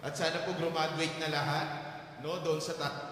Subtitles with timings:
[0.00, 1.68] At sana po graduate na lahat.
[2.24, 3.10] No, doon sa ta-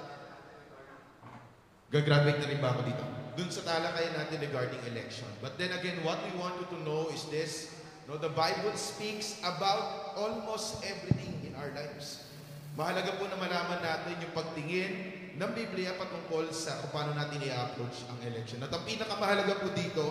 [1.89, 3.05] Gagraduate na rin ba ako dito?
[3.41, 5.25] Doon sa talakayan natin regarding election.
[5.41, 7.73] But then again, what we want you to know is this.
[8.05, 12.29] No, the Bible speaks about almost everything in our lives.
[12.77, 14.93] Mahalaga po na malaman natin yung pagtingin
[15.41, 18.61] ng Biblia patungkol sa kung paano natin i-approach ang election.
[18.65, 20.07] At ang pinakamahalaga po dito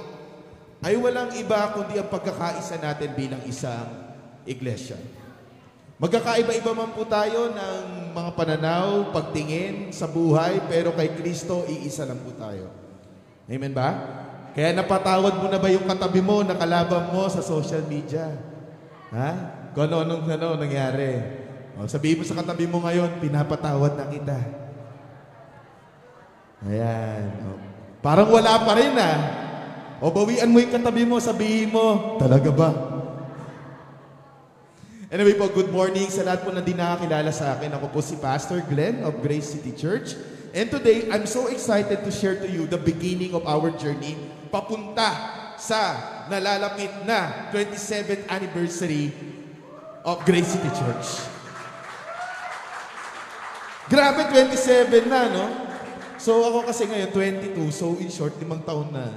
[0.81, 4.17] ay walang iba kundi ang pagkakaisa natin bilang isang
[4.49, 4.97] iglesia.
[5.97, 12.21] Magkakaiba-iba man po tayo ng mga pananaw, pagtingin sa buhay, pero kay Kristo, iisa lang
[12.21, 12.69] po tayo.
[13.49, 13.89] Amen ba?
[14.53, 18.29] Kaya napatawad mo na ba yung katabi mo, nakalaban mo sa social media?
[19.09, 19.29] Ha?
[19.73, 21.17] Kung ano nung ano nangyari.
[21.77, 24.37] O, sabihin mo sa katabi mo ngayon, pinapatawad na kita.
[26.61, 27.25] Ayan.
[27.41, 27.57] O,
[28.05, 29.17] parang wala pa rin ah.
[29.97, 32.69] O bawian mo yung katabi mo, sabihin mo, talaga ba?
[35.07, 37.71] Anyway po, good morning sa lahat po na di nakakilala sa akin.
[37.79, 40.19] Ako po si Pastor Glenn of Grace City Church.
[40.51, 44.19] And today, I'm so excited to share to you the beginning of our journey
[44.51, 45.07] papunta
[45.55, 45.95] sa
[46.27, 49.15] nalalapit na 27th anniversary
[50.03, 51.23] of Grace City Church.
[53.87, 55.45] Grabe, 27 na, no?
[56.19, 57.15] So ako kasi ngayon,
[57.55, 57.71] 22.
[57.71, 59.07] So in short, limang taon na.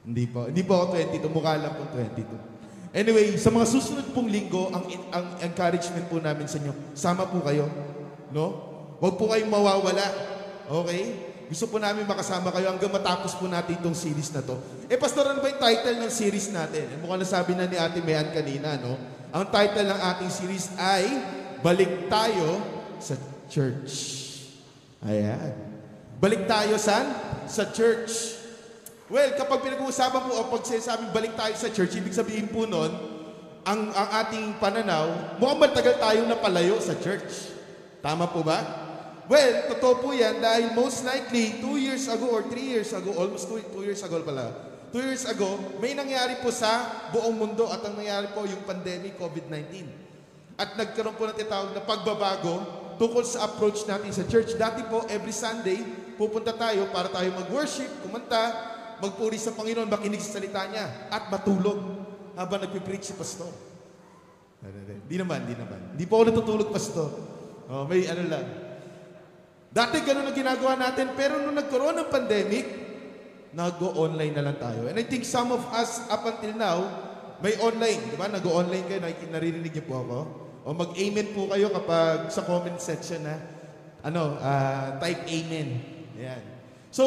[0.00, 0.48] Hindi po.
[0.48, 1.28] Hindi po ako 22.
[1.28, 2.59] Mukha lang po 22.
[2.90, 4.82] Anyway, sa mga susunod pong linggo, ang,
[5.14, 7.70] ang encouragement po namin sa inyo, sama po kayo.
[8.34, 8.46] No?
[8.98, 10.06] Huwag po kayong mawawala.
[10.66, 11.02] Okay?
[11.50, 14.58] Gusto po namin makasama kayo hanggang matapos po natin itong series na to.
[14.86, 16.86] Eh, pastor, ano ba yung title ng series natin?
[16.90, 18.94] Eh, mukhang nasabi na ni Ate Mayan kanina, no?
[19.30, 21.06] Ang title ng ating series ay
[21.62, 22.58] Balik Tayo
[22.98, 23.14] sa
[23.46, 24.20] Church.
[25.06, 25.70] Ayan.
[26.20, 27.08] Balik tayo saan?
[27.48, 28.39] Sa church.
[29.10, 32.94] Well, kapag pinag-uusapan po o pag sinasabing balik tayo sa church, ibig sabihin po nun,
[33.66, 37.50] ang, ang ating pananaw, mukhang matagal tayong napalayo sa church.
[37.98, 38.62] Tama po ba?
[39.26, 43.50] Well, totoo po yan dahil most likely, two years ago or three years ago, almost
[43.50, 44.54] two, two years ago pala,
[44.94, 46.70] two years ago, may nangyari po sa
[47.10, 49.90] buong mundo at ang nangyari po yung pandemic COVID-19.
[50.54, 52.62] At nagkaroon po ng tinatawag na pagbabago
[52.94, 54.54] tungkol sa approach natin sa church.
[54.54, 55.82] Dati po, every Sunday,
[56.14, 61.80] pupunta tayo para tayo mag-worship, kumanta, magpuri sa Panginoon, makinig sa salita niya, at matulog
[62.36, 63.50] habang nagpipreach si pastor.
[65.08, 65.96] Di naman, di naman.
[65.96, 67.08] Di po ako natutulog, pastor.
[67.70, 68.46] Oh, may ano lang.
[69.70, 72.66] Dati ganun ang ginagawa natin, pero nung nagkaroon ng pandemic,
[73.54, 74.86] nag-online na lang tayo.
[74.90, 76.78] And I think some of us, up until now,
[77.40, 78.12] may online.
[78.12, 78.28] Di ba?
[78.28, 79.00] Nag-online kayo,
[79.30, 80.18] naririnig niyo po ako.
[80.66, 83.40] O mag-amen po kayo kapag sa comment section na,
[84.04, 85.68] ano, ah, type amen.
[86.20, 86.42] Ayan.
[86.92, 87.04] So,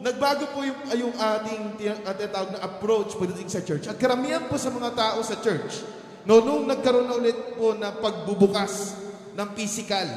[0.00, 3.88] nagbago po yung, yung ating ti- tinatawag na approach pagdating sa church.
[3.88, 5.84] At karamihan po sa mga tao sa church,
[6.26, 8.96] no, nung nagkaroon na ulit po na pagbubukas
[9.36, 10.08] ng physical,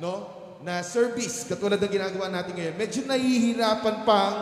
[0.00, 0.28] no,
[0.64, 4.36] na service, katulad ng ginagawa natin ngayon, medyo nahihirapan pang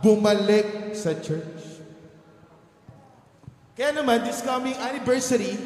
[0.00, 1.82] bumalik sa church.
[3.74, 5.58] Kaya naman, this coming anniversary,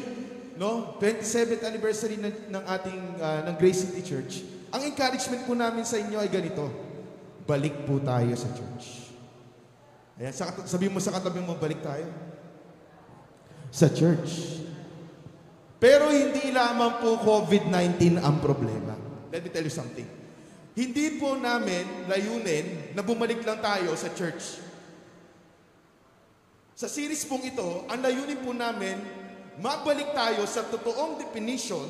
[0.57, 5.85] no, 27th anniversary ng, ng ating, ah, ng Grace City Church, ang encouragement po namin
[5.85, 6.88] sa inyo ay ganito,
[7.49, 9.09] balik po tayo sa church.
[10.21, 12.05] Ayan, sa, sabihin mo sa katabi mo, balik tayo.
[13.73, 14.61] Sa church.
[15.81, 18.93] Pero hindi lamang po COVID-19 ang problema.
[19.33, 20.05] Let me tell you something.
[20.77, 24.61] Hindi po namin layunin na bumalik lang tayo sa church.
[26.77, 29.01] Sa series pong ito, ang layunin po namin,
[29.57, 31.87] mabalik tayo sa totoong definition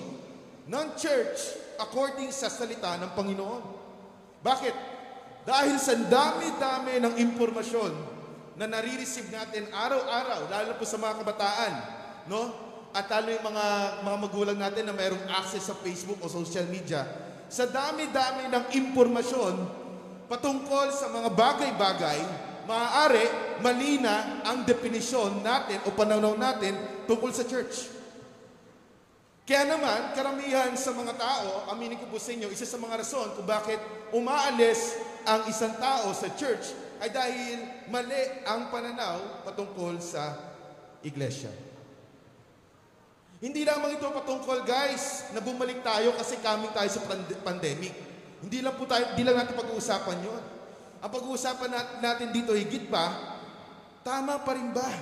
[0.69, 3.61] ng church according sa salita ng Panginoon.
[4.41, 4.98] Bakit?
[5.50, 7.90] Dahil sa dami-dami ng impormasyon
[8.54, 11.74] na nare-receive natin araw-araw, lalo po sa mga kabataan,
[12.30, 12.54] no?
[12.94, 13.66] At lalo yung mga,
[14.06, 17.01] mga magulang natin na mayroong access sa Facebook o social media,
[17.50, 19.57] sa dami-dami ng impormasyon
[20.30, 22.19] patungkol sa mga bagay-bagay,
[22.69, 23.25] maaari
[23.66, 26.78] malina ang definisyon natin o pananaw natin
[27.10, 27.99] tungkol sa church.
[29.50, 33.34] Kaya naman, karamihan sa mga tao, aminin ko po sa inyo, isa sa mga rason
[33.34, 33.81] kung bakit
[34.13, 34.94] umaalis
[35.25, 36.69] ang isang tao sa church
[37.01, 37.57] ay dahil
[37.90, 40.38] mali ang pananaw patungkol sa
[41.01, 41.50] iglesia.
[43.42, 47.98] Hindi lamang ito patungkol, guys, na bumalik tayo kasi coming tayo sa pand- pandemic.
[48.46, 50.44] Hindi lang po tayo, hindi lang natin pag-uusapan yun.
[51.01, 53.18] Ang pag-uusapan nat- natin dito higit pa,
[54.06, 54.94] tama pa rin ba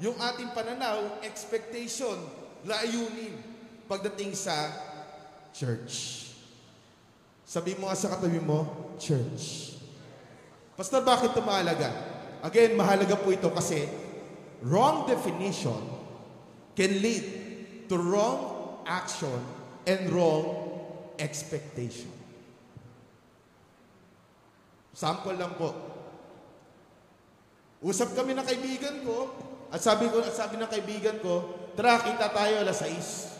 [0.00, 2.16] yung ating pananaw, expectation,
[2.64, 3.53] layunin
[3.86, 4.54] pagdating sa
[5.54, 6.24] church?
[7.44, 8.66] Sabi mo nga sa katabi mo,
[8.96, 9.76] church.
[10.74, 11.92] Pastor, bakit ito mahalaga?
[12.42, 13.86] Again, mahalaga po ito kasi
[14.64, 15.78] wrong definition
[16.74, 17.24] can lead
[17.86, 19.38] to wrong action
[19.86, 20.74] and wrong
[21.20, 22.10] expectation.
[24.94, 25.74] Sample lang po.
[27.84, 29.30] Usap kami ng kaibigan ko
[29.68, 33.33] at sabi ko at sabi ng kaibigan ko, tara kita tayo alas 6.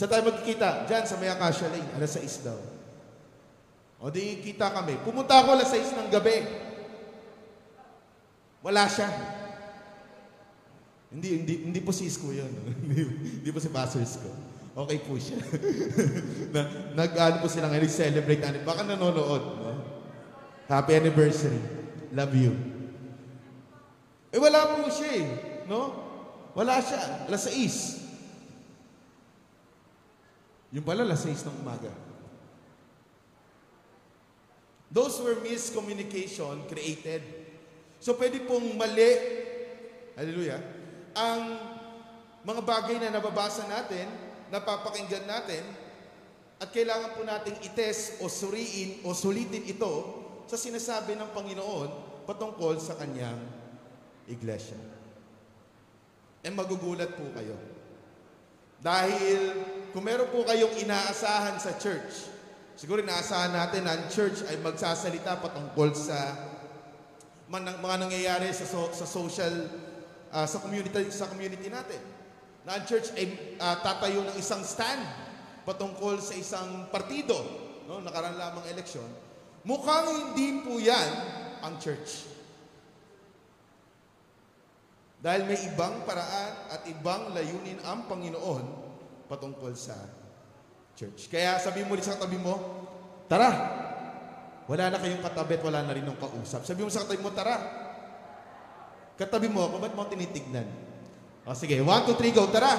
[0.00, 0.88] Sa tayo magkikita?
[0.88, 2.56] Diyan sa may Acacia Lane, alas 6 daw.
[4.00, 4.96] O di kita kami.
[5.04, 6.40] Pumunta ako alas 6 ng gabi.
[8.64, 9.12] Wala siya.
[11.12, 12.48] Hindi, hindi, hindi po si Isko yun.
[13.44, 14.32] hindi, po si Pastor Isko.
[14.72, 15.36] Okay po siya.
[16.56, 16.60] na,
[16.96, 18.64] nag, ano po sila ngayon, celebrate natin.
[18.64, 19.44] Baka nanonood.
[19.60, 19.84] No?
[20.64, 21.60] Happy anniversary.
[22.16, 22.56] Love you.
[24.32, 25.26] Eh wala po siya eh.
[25.68, 25.92] No?
[26.56, 27.28] Wala siya.
[27.28, 27.99] Alas 6.
[30.70, 31.90] Yung pala, alas 6 ng umaga.
[34.90, 37.22] Those were miscommunication created.
[38.02, 39.12] So pwede pong mali,
[40.18, 40.58] hallelujah,
[41.14, 41.42] ang
[42.42, 44.10] mga bagay na nababasa natin,
[44.50, 45.62] napapakinggan natin,
[46.60, 49.92] at kailangan po nating itest o suriin o sulitin ito
[50.44, 51.88] sa sinasabi ng Panginoon
[52.26, 53.38] patungkol sa kanyang
[54.28, 54.76] iglesia.
[56.40, 57.56] E magugulat po kayo.
[58.80, 59.54] Dahil
[59.90, 62.30] kung meron po kayong inaasahan sa church,
[62.78, 66.38] siguro inaasahan natin na ang church ay magsasalita patungkol sa
[67.50, 69.66] man, mga nangyayari sa, so, sa social,
[70.30, 71.98] uh, sa community, sa community natin.
[72.62, 75.02] Na ang church ay uh, tatayo ng isang stand
[75.66, 77.36] patungkol sa isang partido,
[77.90, 79.06] no, nakaraan lamang eleksyon.
[79.66, 81.10] Mukhang hindi po yan
[81.66, 82.30] ang church.
[85.20, 88.79] Dahil may ibang paraan at ibang layunin ang Panginoon
[89.30, 89.94] patungkol sa
[90.98, 91.30] church.
[91.30, 92.58] Kaya sabi mo sa katabi mo,
[93.30, 93.50] tara,
[94.66, 96.66] wala na kayong katabi at wala na rin ng kausap.
[96.66, 97.56] Sabi mo sa katabi mo, tara.
[99.14, 100.66] Katabi mo ako, ba't mo tinitignan?
[101.46, 102.74] O sige, one, two, three, go, tara.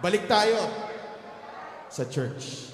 [0.00, 0.56] Balik tayo
[1.92, 2.72] sa church.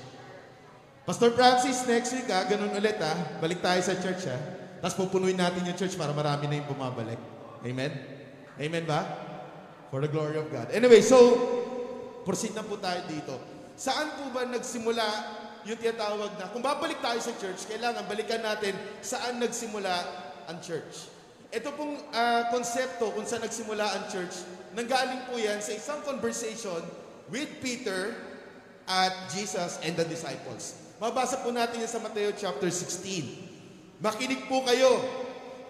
[1.02, 3.42] Pastor Francis, next week ha, ganun ulit ha.
[3.42, 4.38] Balik tayo sa church ha.
[4.82, 7.18] Tapos pupunuin natin yung church para marami na yung bumabalik.
[7.62, 7.92] Amen?
[8.58, 9.00] Amen ba?
[9.94, 10.74] For the glory of God.
[10.74, 11.18] Anyway, so,
[12.22, 13.34] proceed na po tayo dito.
[13.74, 15.06] Saan po ba nagsimula
[15.62, 19.94] yung tinatawag na, kung babalik tayo sa church, kailangan balikan natin saan nagsimula
[20.50, 21.06] ang church.
[21.52, 24.42] Ito pong uh, konsepto kung saan nagsimula ang church,
[24.74, 26.82] nanggaling po yan sa isang conversation
[27.30, 28.16] with Peter
[28.88, 30.82] at Jesus and the disciples.
[30.98, 34.02] Mabasa po natin yan sa Mateo chapter 16.
[34.02, 34.98] Makinig po kayo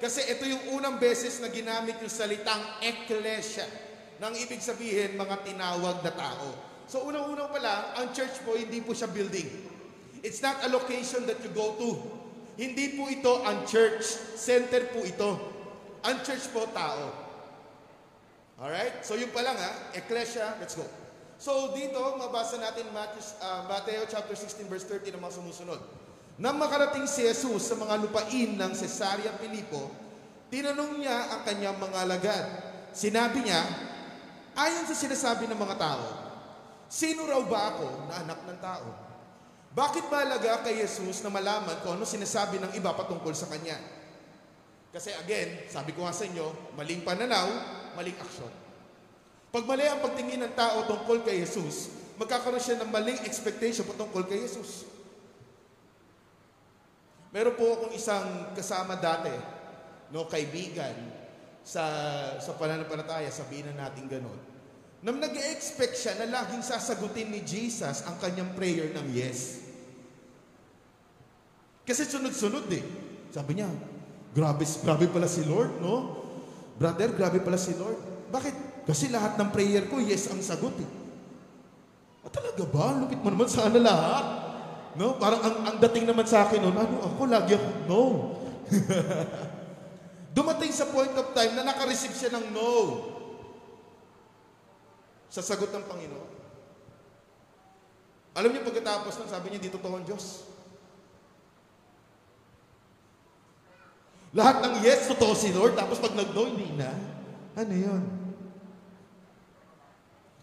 [0.01, 3.69] kasi ito yung unang beses na ginamit yung salitang ecclesia.
[4.23, 6.55] Nang ibig sabihin, mga tinawag na tao.
[6.87, 9.51] So unang-unang pa lang, ang church po, hindi po siya building.
[10.23, 11.91] It's not a location that you go to.
[12.55, 14.07] Hindi po ito ang church.
[14.39, 15.31] Center po ito.
[16.07, 17.11] Ang church po, tao.
[18.63, 19.03] Alright?
[19.03, 19.91] So yun pa lang ha.
[19.99, 20.87] Ecclesia, let's go.
[21.43, 25.83] So dito, mabasa natin Matthew, uh, Mateo chapter 16 verse 30 na mga sumusunod.
[26.39, 29.91] Nang makarating si Jesus sa mga lupain ng Cesarea Pilipo,
[30.55, 32.45] tinanong niya ang kanyang mga alagad.
[32.95, 33.91] Sinabi niya,
[34.57, 36.07] ayon sa sinasabi ng mga tao,
[36.89, 38.89] sino raw ba ako na anak ng tao?
[39.73, 43.81] Bakit mahalaga kay Jesus na malaman kung ano sinasabi ng iba patungkol sa kanya?
[44.93, 47.49] Kasi again, sabi ko nga sa inyo, maling pananaw,
[47.97, 48.53] maling aksyon.
[49.49, 51.89] Pag mali ang pagtingin ng tao tungkol kay Jesus,
[52.21, 54.85] magkakaroon siya ng maling expectation patungkol kay Jesus.
[57.33, 59.33] Meron po akong isang kasama dati,
[60.13, 60.93] no, kaibigan,
[61.63, 61.85] sa,
[62.43, 64.39] sa pananampalataya, sabihin na natin ganun.
[65.03, 69.67] Nang nag-expect siya na laging sasagutin ni Jesus ang kanyang prayer ng yes.
[71.83, 72.85] Kasi sunod-sunod eh.
[73.35, 73.67] Sabi niya,
[74.31, 76.23] grabe, grabe pala si Lord, no?
[76.79, 77.99] Brother, grabe pala si Lord.
[78.31, 78.87] Bakit?
[78.87, 80.91] Kasi lahat ng prayer ko, yes ang sagot eh.
[82.23, 82.95] Ah, talaga ba?
[83.03, 84.27] Lupit mo naman sana lahat.
[84.95, 85.19] No?
[85.19, 88.01] Parang ang, ang dating naman sa akin noon, ano ako, lagi ako, no.
[90.33, 92.73] Dumating sa point of time na nakareceive siya ng no.
[95.29, 96.31] Sa sagot ng Panginoon.
[98.33, 100.49] Alam niyo pagkatapos nun, sabi niya, di totoo ang Diyos.
[104.33, 105.77] Lahat ng yes, totoo si Lord.
[105.77, 106.89] Tapos pag nag-no, hindi na.
[107.53, 108.03] Ano yun?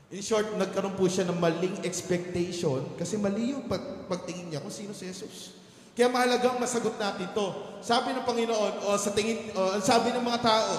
[0.10, 4.74] In short, nagkaroon po siya ng maling expectation kasi mali yung pag, pagtingin niya kung
[4.74, 5.59] sino si Jesus.
[6.00, 7.48] Kaya mahalagang masagot natin to.
[7.84, 10.72] Sabi ng Panginoon, o sa tingin, o sabi ng mga tao,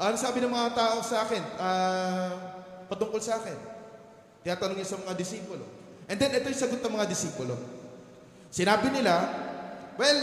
[0.00, 2.32] ano sabi ng mga tao sa akin, uh,
[2.88, 3.52] patungkol sa akin?
[4.40, 5.60] Tiyatanong niya sa mga disipulo.
[6.08, 7.52] And then, ito yung sagot ng mga disipulo.
[8.48, 9.28] Sinabi nila,
[10.00, 10.20] well,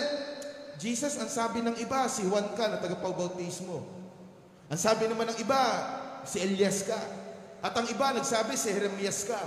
[0.81, 3.85] Jesus, ang sabi ng iba, si Juan ka na tagapaubautismo.
[4.65, 5.61] Ang sabi naman ng iba,
[6.25, 6.97] si Elias ka.
[7.61, 9.37] At ang iba nagsabi, si Jeremias ka.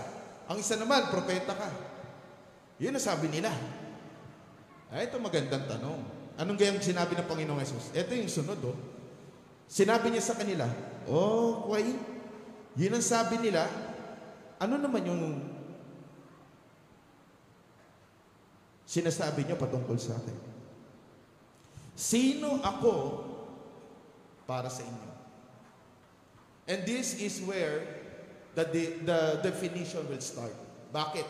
[0.46, 1.70] Ang isa naman, propeta ka.
[2.78, 3.50] Yun ang sabi nila.
[4.90, 6.02] Ay, ito magandang tanong.
[6.35, 7.94] Anong gayang sinabi ng Panginoong Yesus?
[7.94, 8.78] Ito yung sunod, oh.
[9.70, 10.66] Sinabi niya sa kanila,
[11.09, 11.87] Oh, why?
[12.76, 13.66] Yun ang sabi nila.
[14.61, 15.23] Ano naman yung
[18.85, 20.37] sinasabi niyo patungkol sa akin?
[21.97, 22.94] Sino ako
[24.44, 25.11] para sa inyo?
[26.70, 27.82] And this is where
[28.54, 30.54] the, the, the definition will start.
[30.94, 31.26] Bakit?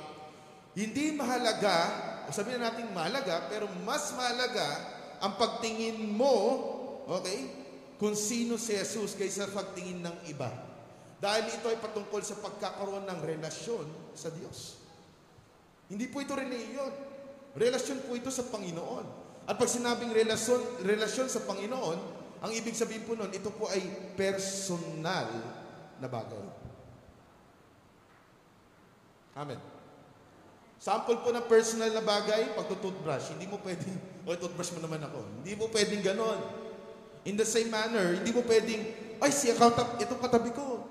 [0.77, 1.89] Hindi mahalaga,
[2.31, 4.87] o sabihin na natin mahalaga, pero mas mahalaga
[5.19, 6.63] ang pagtingin mo,
[7.11, 7.51] okay,
[7.99, 10.47] kung sino si Jesus kaysa pagtingin ng iba.
[11.19, 14.79] Dahil ito ay patungkol sa pagkakaroon ng relasyon sa Diyos.
[15.91, 16.95] Hindi po ito reliyon.
[17.59, 19.05] Relasyon po ito sa Panginoon.
[19.45, 21.99] At pag sinabing relasyon, relasyon sa Panginoon,
[22.41, 23.83] ang ibig sabihin po nun, ito po ay
[24.15, 25.29] personal
[25.99, 26.47] na bagay.
[29.35, 29.80] Amen.
[30.81, 35.21] Sample po ng personal na bagay, pagtutoothbrush, hindi mo pwedeng, o toothbrush mo naman ako,
[35.45, 36.41] hindi mo pwedeng ganon.
[37.29, 38.81] In the same manner, hindi mo pwedeng,
[39.21, 40.89] ay, si account, itong katabi ko.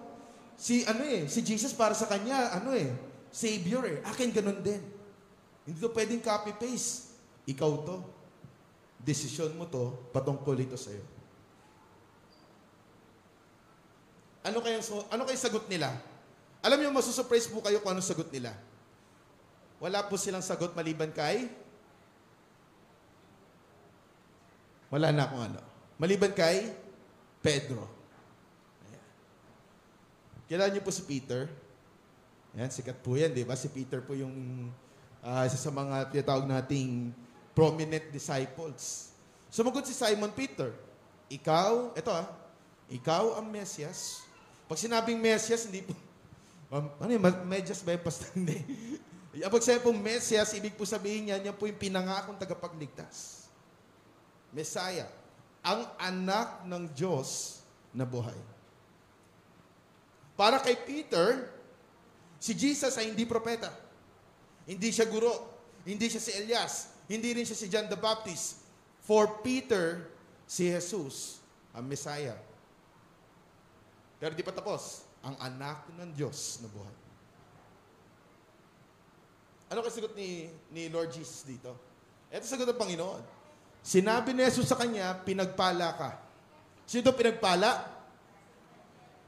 [0.54, 2.94] Si, ano eh, si Jesus para sa kanya, ano eh,
[3.34, 3.98] Savior eh.
[4.06, 4.78] Akin ganon din.
[5.66, 7.18] Hindi to pwedeng copy-paste.
[7.50, 7.98] Ikaw to.
[9.02, 11.02] Desisyon mo to, patungkol ito sa'yo.
[14.46, 15.90] Ano kayang, ano kayang sagot nila?
[16.62, 18.54] Alam niyo, masusurprise po kayo kung anong sagot nila.
[19.80, 21.48] Wala po silang sagot maliban kay?
[24.92, 25.62] Wala na akong ano.
[25.96, 26.68] Maliban kay
[27.40, 27.88] Pedro.
[28.84, 29.04] Ayan.
[30.52, 31.48] Kilala niyo po si Peter?
[32.58, 33.56] Ayan, sikat po yan, di ba?
[33.56, 34.68] Si Peter po yung
[35.24, 37.16] uh, isa sa mga tinatawag nating
[37.54, 39.14] prominent disciples.
[39.48, 40.74] Sumagot si Simon Peter,
[41.30, 42.28] ikaw, ito ah,
[42.90, 44.26] ikaw ang Mesias.
[44.66, 45.94] Pag sinabing Mesias, hindi po,
[46.74, 48.26] um, ano yun, medyas ba yung pasta?
[48.38, 48.62] Hindi.
[49.30, 53.46] Pag sabi po Mesias, ibig po sabihin niya, yan po yung pinangakong tagapagligtas.
[54.50, 55.06] Messiah.
[55.62, 57.62] Ang anak ng Diyos
[57.94, 58.38] na buhay.
[60.34, 61.52] Para kay Peter,
[62.42, 63.70] si Jesus ay hindi propeta.
[64.66, 65.46] Hindi siya guro.
[65.86, 66.74] Hindi siya si Elias.
[67.06, 68.66] Hindi rin siya si John the Baptist.
[69.06, 70.10] For Peter,
[70.50, 71.42] si Jesus,
[71.74, 72.38] ang Messiah.
[74.18, 75.06] Pero di pa tapos.
[75.20, 76.99] Ang anak ng Diyos na buhay.
[79.70, 81.78] Ano kasagot ni, ni Lord Jesus dito?
[82.34, 83.22] Ito sagot ng Panginoon.
[83.86, 86.10] Sinabi ni Jesus sa kanya, pinagpala ka.
[86.90, 87.86] Sino pinagpala?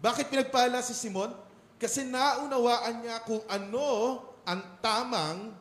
[0.02, 1.30] Bakit pinagpala si Simon?
[1.78, 5.54] Kasi naunawaan niya kung ano ang tamang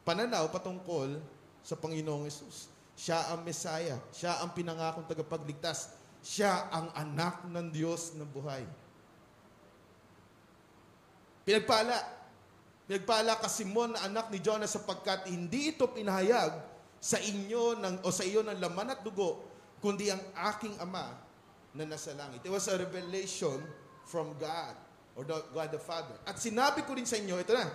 [0.00, 1.20] pananaw patungkol
[1.60, 2.72] sa Panginoong Yesus.
[2.96, 4.00] Siya ang Messiah.
[4.16, 5.92] Siya ang pinangakong tagapagligtas.
[6.24, 8.64] Siya ang anak ng Diyos na buhay.
[11.44, 12.15] Pinagpala.
[12.86, 16.54] Nagpala ka Simon na anak ni Jonas sapagkat hindi ito pinahayag
[17.02, 19.42] sa inyo ng, o sa iyo ng laman at dugo,
[19.82, 20.22] kundi ang
[20.54, 21.14] aking ama
[21.74, 22.46] na nasa langit.
[22.46, 23.58] It was a revelation
[24.06, 24.74] from God
[25.18, 26.14] or the, God the Father.
[26.24, 27.66] At sinabi ko rin sa inyo, ito na,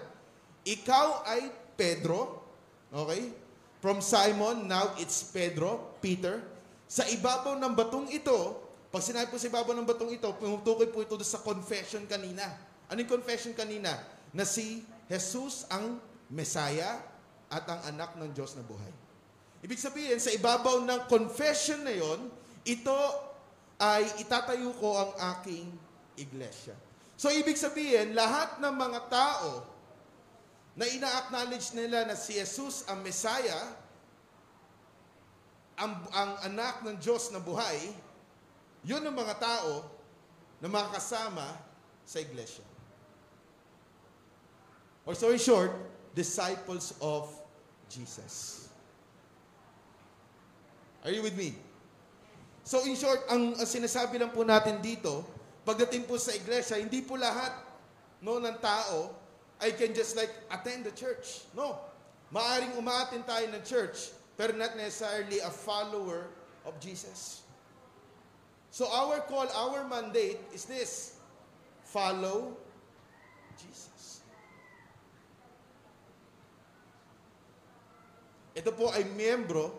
[0.63, 2.43] ikaw ay Pedro,
[2.91, 3.35] okay?
[3.83, 6.39] From Simon, now it's Pedro, Peter.
[6.85, 11.01] Sa ibabaw ng batong ito, pag sinabi po sa ibabaw ng batong ito, pumutukoy po
[11.03, 12.45] ito sa confession kanina.
[12.91, 13.95] Ano yung confession kanina?
[14.35, 15.99] Na si Jesus ang
[16.31, 17.03] Messiah
[17.51, 18.95] at ang anak ng Diyos na buhay.
[19.61, 22.31] Ibig sabihin, sa ibabaw ng confession na yon,
[22.63, 22.99] ito
[23.75, 25.67] ay itatayo ko ang aking
[26.15, 26.73] iglesia.
[27.19, 29.67] So, ibig sabihin, lahat ng mga tao
[30.79, 33.75] na ina-acknowledge nila na si Jesus ang Messiah,
[35.75, 37.91] ang, ang anak ng Diyos na buhay,
[38.87, 39.85] yun ang mga tao
[40.63, 41.45] na makakasama
[42.07, 42.70] sa iglesia.
[45.05, 45.73] Or so in short,
[46.13, 47.29] disciples of
[47.89, 48.69] Jesus.
[51.03, 51.57] Are you with me?
[52.63, 55.25] So in short, ang, ang sinasabi lang po natin dito,
[55.65, 57.51] pagdating po sa iglesia, hindi po lahat
[58.21, 59.09] no, ng tao
[59.61, 61.45] ay can just like attend the church.
[61.57, 61.77] No.
[62.31, 66.31] Maaring umaatin tayo ng church, pero not necessarily a follower
[66.63, 67.43] of Jesus.
[68.71, 71.19] So our call, our mandate is this,
[71.83, 72.55] follow
[73.59, 73.90] Jesus.
[78.51, 79.71] Ito po ay miyembro,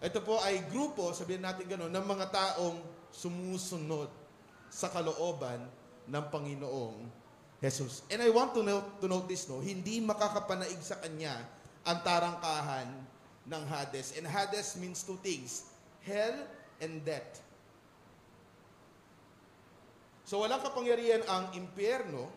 [0.00, 2.80] ito po ay grupo, sabihin natin gano'n, ng mga taong
[3.12, 4.08] sumusunod
[4.72, 5.60] sa kalooban
[6.08, 6.98] ng Panginoong
[7.60, 8.00] Jesus.
[8.08, 9.60] And I want to note, to note this, no?
[9.60, 11.36] Hindi makakapanaig sa kanya
[11.84, 12.88] ang tarangkahan
[13.44, 14.16] ng Hades.
[14.16, 15.68] And Hades means two things,
[16.00, 16.40] hell
[16.80, 17.44] and death.
[20.24, 22.30] So walang kapangyarihan ang impyerno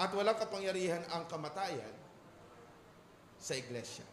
[0.00, 1.94] at walang kapangyarihan ang kamatayan
[3.38, 4.06] sa iglesia.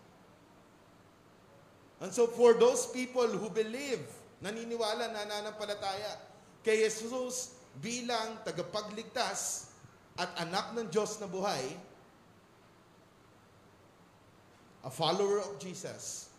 [1.99, 3.99] And so for those people who believe,
[4.39, 6.15] naniniwala, nananampalataya
[6.63, 9.71] kay Jesus bilang tagapagligtas
[10.15, 11.75] at anak ng Diyos na buhay,
[14.83, 16.31] a follower of Jesus,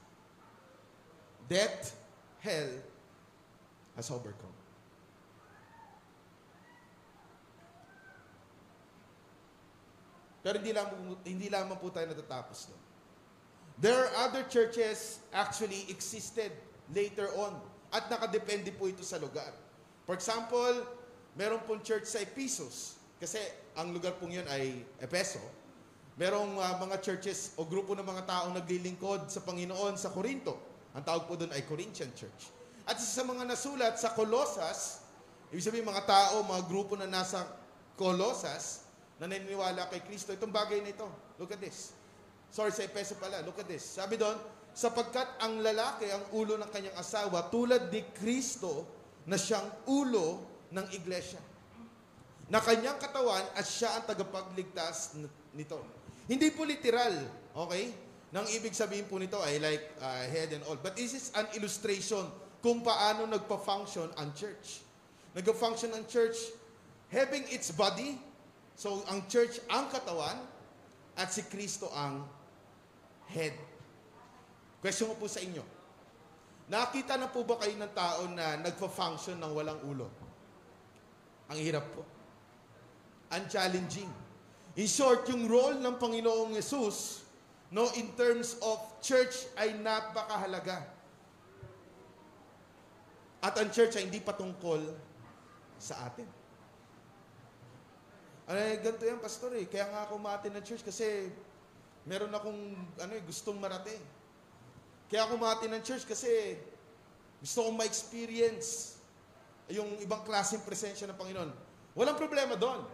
[1.44, 1.92] death,
[2.40, 2.72] hell,
[3.96, 4.56] has overcome.
[10.40, 12.89] Pero hindi lamang, hindi lamang po tayo natatapos doon.
[13.80, 16.52] There are other churches actually existed
[16.92, 17.56] later on
[17.88, 19.56] at nakadepende po ito sa lugar.
[20.04, 20.84] For example,
[21.32, 23.40] meron pong church sa Ephesus kasi
[23.72, 25.40] ang lugar pong yun ay Epeso.
[26.20, 30.60] Merong uh, mga churches o grupo ng mga taong naglilingkod sa Panginoon sa Corinto.
[30.92, 32.52] Ang tawag po doon ay Corinthian Church.
[32.84, 35.00] At sa mga nasulat sa Colossus,
[35.48, 37.48] ibig sabihin mga tao, mga grupo na nasa
[37.96, 38.84] Colossus,
[39.16, 41.08] na naniniwala kay Kristo, itong bagay na ito.
[41.40, 41.96] Look at this.
[42.50, 43.42] Sorry, sa Epeso pala.
[43.46, 43.82] Look at this.
[43.82, 44.34] Sabi doon,
[44.74, 48.86] sapagkat ang lalaki ang ulo ng kanyang asawa tulad ni Kristo
[49.26, 50.42] na siyang ulo
[50.74, 51.38] ng iglesia.
[52.50, 55.14] Na kanyang katawan at siya ang tagapagligtas
[55.54, 55.78] nito.
[56.26, 57.94] Hindi po literal, okay?
[58.30, 60.78] Nang ibig sabihin po nito ay like uh, head and all.
[60.78, 62.26] But this is an illustration
[62.62, 64.82] kung paano nagpa-function ang church.
[65.34, 66.38] Nagpa-function ang church
[67.10, 68.18] having its body,
[68.80, 70.40] So, ang church ang katawan
[71.12, 72.24] at si Kristo ang
[73.30, 73.54] head.
[74.80, 75.62] Question ko po sa inyo.
[76.70, 80.06] Nakita na po ba kayo ng tao na nagpa-function ng walang ulo?
[81.50, 82.06] Ang hirap po.
[83.34, 84.10] Unchallenging.
[84.78, 87.26] In short, yung role ng Panginoong Yesus,
[87.74, 90.86] no, in terms of church ay napakahalaga.
[93.42, 94.94] At ang church ay hindi patungkol
[95.80, 96.28] sa atin.
[98.46, 99.66] Ay, ganito yan, pastor eh.
[99.66, 101.34] Kaya nga ako umati ng church kasi
[102.08, 102.60] meron akong
[103.00, 104.00] ano eh, gustong marating.
[105.10, 106.56] Kaya ako umati ng church kasi
[107.42, 109.00] gusto kong ma-experience
[109.70, 111.50] yung ibang klaseng presensya ng Panginoon.
[111.98, 112.86] Walang problema doon.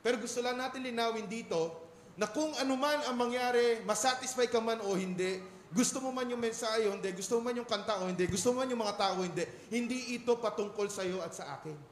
[0.00, 1.78] Pero gusto lang natin linawin dito
[2.16, 5.40] na kung ano man ang mangyari, masatisfy ka man o hindi,
[5.72, 8.52] gusto mo man yung mensahe o hindi, gusto mo man yung kanta o hindi, gusto
[8.52, 11.91] mo man yung mga tao o hindi, hindi ito patungkol sa iyo at sa akin.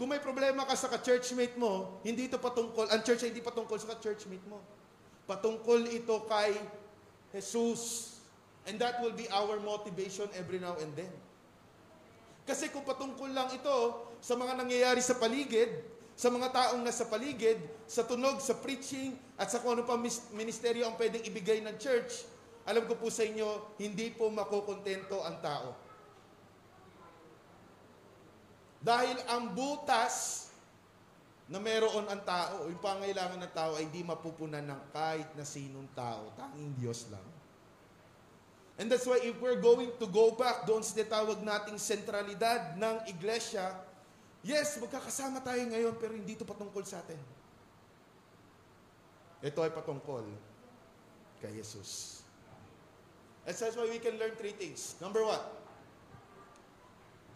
[0.00, 3.76] Kung may problema ka sa ka-churchmate mo, hindi ito patungkol, ang church ay hindi patungkol
[3.76, 4.58] sa ka-churchmate mo.
[5.28, 6.56] Patungkol ito kay
[7.30, 8.16] Jesus.
[8.64, 11.10] And that will be our motivation every now and then.
[12.42, 13.76] Kasi kung patungkol lang ito
[14.18, 15.82] sa mga nangyayari sa paligid,
[16.18, 19.98] sa mga taong nasa paligid, sa tunog, sa preaching, at sa kung ano pa
[20.34, 22.26] ministeryo ang pwedeng ibigay ng church,
[22.62, 25.74] alam ko po sa inyo, hindi po makukontento ang tao.
[28.82, 30.50] Dahil ang butas
[31.46, 35.86] na meron ang tao, yung pangailangan ng tao ay hindi mapupunan ng kahit na sinong
[35.94, 36.34] tao.
[36.34, 37.22] Tanging Diyos lang.
[38.82, 43.06] And that's why if we're going to go back doon sa tawag nating sentralidad ng
[43.06, 43.70] iglesia,
[44.42, 47.20] yes, magkakasama tayo ngayon pero hindi ito patungkol sa atin.
[49.42, 50.26] Ito ay patungkol
[51.38, 52.22] kay Jesus.
[53.46, 54.94] And that's why we can learn three things.
[55.02, 55.42] Number one,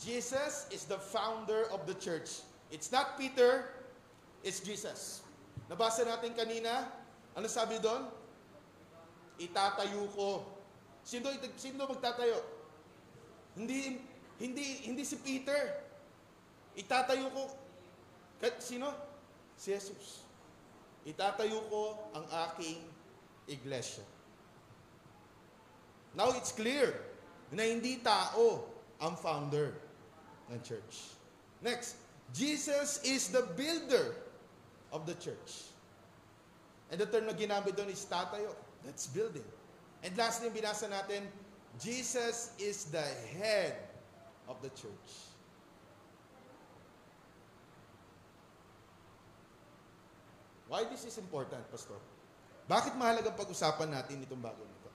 [0.00, 2.44] Jesus is the founder of the church.
[2.68, 3.72] It's not Peter,
[4.44, 5.24] it's Jesus.
[5.70, 6.87] Nabasa natin kanina,
[7.32, 8.06] ano sabi doon?
[9.40, 10.44] Itatayo ko.
[11.06, 12.38] Sino, sino magtatayo?
[13.56, 14.00] Hindi,
[14.37, 15.80] hindi, hindi si Peter.
[16.76, 17.44] Itatayo ko.
[18.61, 18.92] Sino?
[19.56, 20.26] Si Jesus.
[21.06, 22.82] Itatayo ko ang aking
[23.48, 24.04] iglesia.
[26.16, 26.96] Now it's clear
[27.52, 28.66] na hindi tao
[28.98, 29.86] ang founder
[30.52, 31.16] ng church.
[31.62, 31.96] Next,
[32.35, 34.14] Jesus is the builder
[34.92, 35.70] of the church.
[36.90, 38.54] And the term na ginamit doon is tatayo.
[38.87, 39.46] That's building.
[40.06, 41.26] And lastly, binasa natin,
[41.82, 43.02] Jesus is the
[43.35, 43.74] head
[44.46, 45.11] of the church.
[50.70, 51.98] Why this is important, Pastor?
[52.66, 54.90] Bakit mahalagang pag-usapan natin itong bagay nito?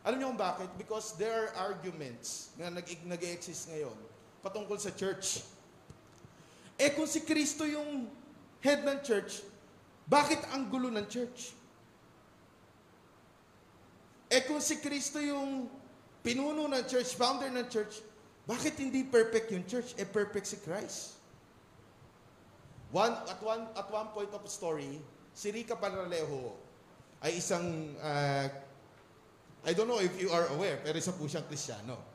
[0.00, 0.68] Alam niyo kung bakit?
[0.80, 3.96] Because there are arguments na nag-exist ngayon
[4.40, 5.44] patungkol sa church.
[6.80, 8.08] Eh kung si Kristo yung
[8.64, 9.44] head ng church,
[10.08, 11.52] bakit ang gulo ng church?
[14.30, 15.68] Eh kung si Kristo yung
[16.24, 18.00] pinuno ng church, founder ng church,
[18.48, 19.92] bakit hindi perfect yung church?
[20.00, 21.20] Eh perfect si Christ.
[22.90, 24.98] One, at, one, at one point of story,
[25.30, 26.58] si Rica Panralejo
[27.22, 28.50] ay isang, uh,
[29.62, 32.09] I don't know if you are aware, pero isa po siyang Kristiyano.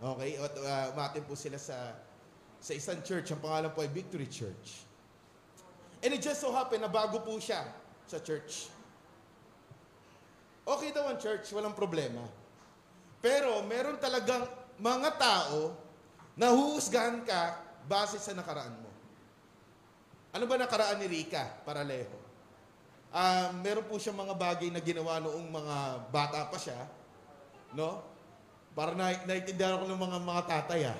[0.00, 0.40] Okay?
[0.40, 1.92] At uh, umatin po sila sa,
[2.56, 3.28] sa isang church.
[3.30, 4.88] Ang pangalan po ay Victory Church.
[6.00, 7.60] And it just so happened na bago po siya
[8.08, 8.72] sa church.
[10.64, 12.24] Okay daw ang church, walang problema.
[13.20, 14.48] Pero meron talagang
[14.80, 15.76] mga tao
[16.40, 18.88] na huhusgahan ka base sa nakaraan mo.
[20.32, 22.16] Ano ba nakaraan ni Rika Paralejo?
[23.10, 25.76] Ah, meron po siya mga bagay na ginawa noong mga
[26.14, 26.78] bata pa siya,
[27.74, 28.00] no?
[28.80, 30.96] Para na naiintindihan ko ng mga mga tatay ah.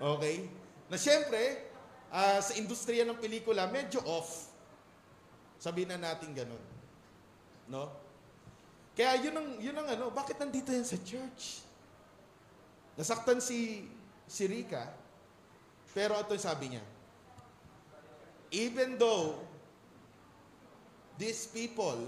[0.16, 0.48] okay?
[0.88, 1.68] Na siyempre,
[2.08, 4.48] ah, sa industriya ng pelikula, medyo off.
[5.60, 6.64] Sabihin na natin ganun.
[7.68, 7.92] No?
[8.96, 11.60] Kaya yun ang, yun ang ano, bakit nandito yan sa church?
[12.96, 13.84] Nasaktan si,
[14.24, 14.88] si Rika,
[15.92, 16.84] pero ito sabi niya,
[18.48, 19.44] even though
[21.20, 22.00] these people,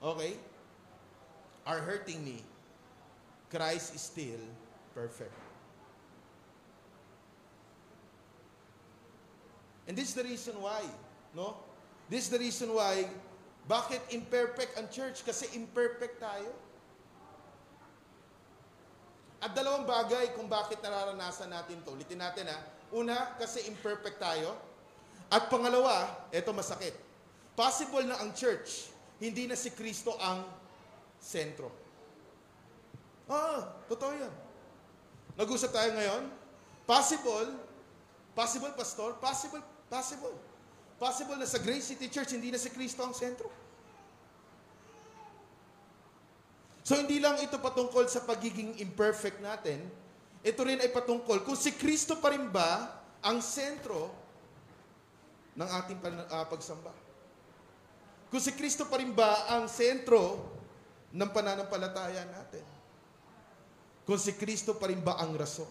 [0.00, 0.47] okay,
[1.68, 2.40] are hurting me,
[3.52, 4.40] Christ is still
[4.96, 5.36] perfect.
[9.84, 10.84] And this is the reason why,
[11.36, 11.60] no?
[12.08, 13.04] This is the reason why,
[13.68, 15.20] bakit imperfect ang church?
[15.20, 16.48] Kasi imperfect tayo.
[19.44, 21.92] At dalawang bagay kung bakit nararanasan natin to.
[21.92, 22.58] Ulitin natin ha.
[22.96, 24.56] Una, kasi imperfect tayo.
[25.28, 26.96] At pangalawa, eto masakit.
[27.52, 28.88] Possible na ang church,
[29.20, 30.48] hindi na si Kristo ang
[31.20, 31.68] sentro.
[33.28, 34.32] Ah, totoo yan.
[35.36, 36.22] Nag-usap tayo ngayon.
[36.88, 37.52] Possible,
[38.32, 39.60] possible pastor, possible,
[39.92, 40.34] possible.
[40.98, 43.46] Possible na sa Grace City Church, hindi na si Kristo ang sentro.
[46.82, 49.84] So hindi lang ito patungkol sa pagiging imperfect natin,
[50.40, 54.08] ito rin ay patungkol kung si Kristo pa rin ba ang sentro
[55.52, 55.98] ng ating
[56.32, 56.90] uh, pagsamba.
[58.32, 60.57] Kung si Kristo pa rin ba ang sentro
[61.12, 62.64] ng pananampalataya natin.
[64.04, 65.68] Kung si Kristo pa rin ba ang rason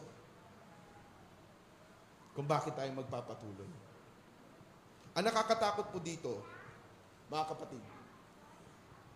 [2.37, 3.65] kung bakit tayo magpapatuloy.
[5.17, 6.45] Ang nakakatakot po dito,
[7.33, 7.81] mga kapatid,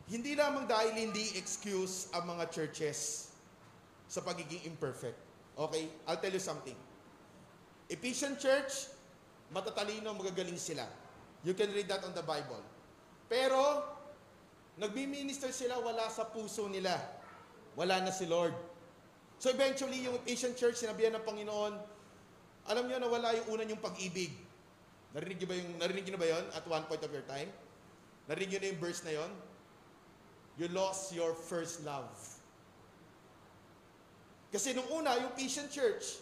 [0.09, 3.29] hindi lamang dahil hindi excuse ang mga churches
[4.09, 5.21] sa pagiging imperfect.
[5.53, 5.85] Okay?
[6.09, 6.73] I'll tell you something.
[7.93, 8.89] Ephesian church,
[9.53, 10.89] matatalino, magagaling sila.
[11.45, 12.65] You can read that on the Bible.
[13.29, 13.85] Pero,
[14.79, 16.95] nagbi-minister sila wala sa puso nila.
[17.75, 18.55] Wala na si Lord.
[19.41, 21.73] So eventually, yung Ephesian church, sinabihan ng Panginoon,
[22.69, 24.31] alam niyo na wala yung una yung pag-ibig.
[25.11, 27.49] Narinig niyo ba yung narinig niyo na ba 'yon at one point of your time?
[28.29, 29.31] Narinig niyo na yung verse na 'yon?
[30.61, 32.11] You lost your first love.
[34.51, 36.19] Kasi nung una, yung Ephesian church,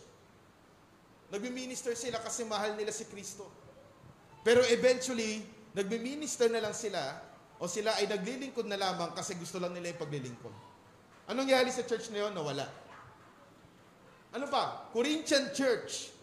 [1.34, 3.50] nagmi-minister sila kasi mahal nila si Kristo.
[4.46, 5.42] Pero eventually,
[5.74, 7.20] nagmi-minister na lang sila
[7.60, 10.56] o sila ay naglilingkod na lamang kasi gusto lang nila yung paglilingkod.
[11.28, 12.34] Anong nangyari sa church na yun?
[12.34, 12.65] Nawala.
[14.32, 14.88] Ano pa?
[14.95, 16.15] Corinthian church.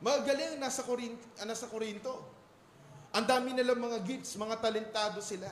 [0.00, 2.14] Magaling nasa Corinto, nasa Corinto.
[3.16, 5.48] Ang dami nilang mga gifts, mga talentado sila.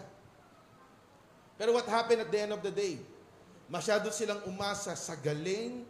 [1.56, 3.00] Pero what happened at the end of the day?
[3.66, 5.82] Masyado silang umasa sa galing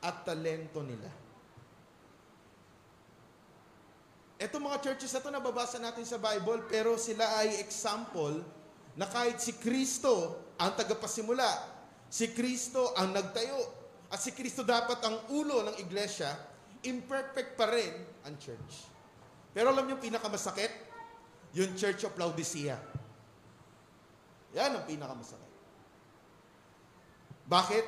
[0.00, 1.27] at talento nila.
[4.38, 8.38] Ito mga churches na ito, nababasa natin sa Bible, pero sila ay example
[8.94, 11.46] na kahit si Kristo ang tagapasimula,
[12.06, 13.58] si Kristo ang nagtayo,
[14.08, 16.38] at si Kristo dapat ang ulo ng iglesia,
[16.86, 17.90] imperfect pa rin
[18.22, 18.86] ang church.
[19.50, 20.86] Pero alam niyo pinakamasakit?
[21.58, 22.78] Yung Church of Laodicea.
[24.54, 25.52] Yan ang pinakamasakit.
[27.48, 27.84] Bakit?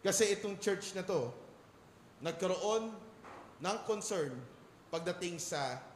[0.00, 1.28] Kasi itong church na to,
[2.24, 2.88] nagkaroon
[3.60, 4.32] ng concern
[4.88, 5.89] pagdating sa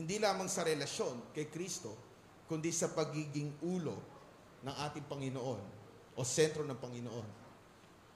[0.00, 1.92] hindi lamang sa relasyon kay Kristo,
[2.48, 3.96] kundi sa pagiging ulo
[4.64, 5.62] ng ating Panginoon
[6.16, 7.28] o sentro ng Panginoon.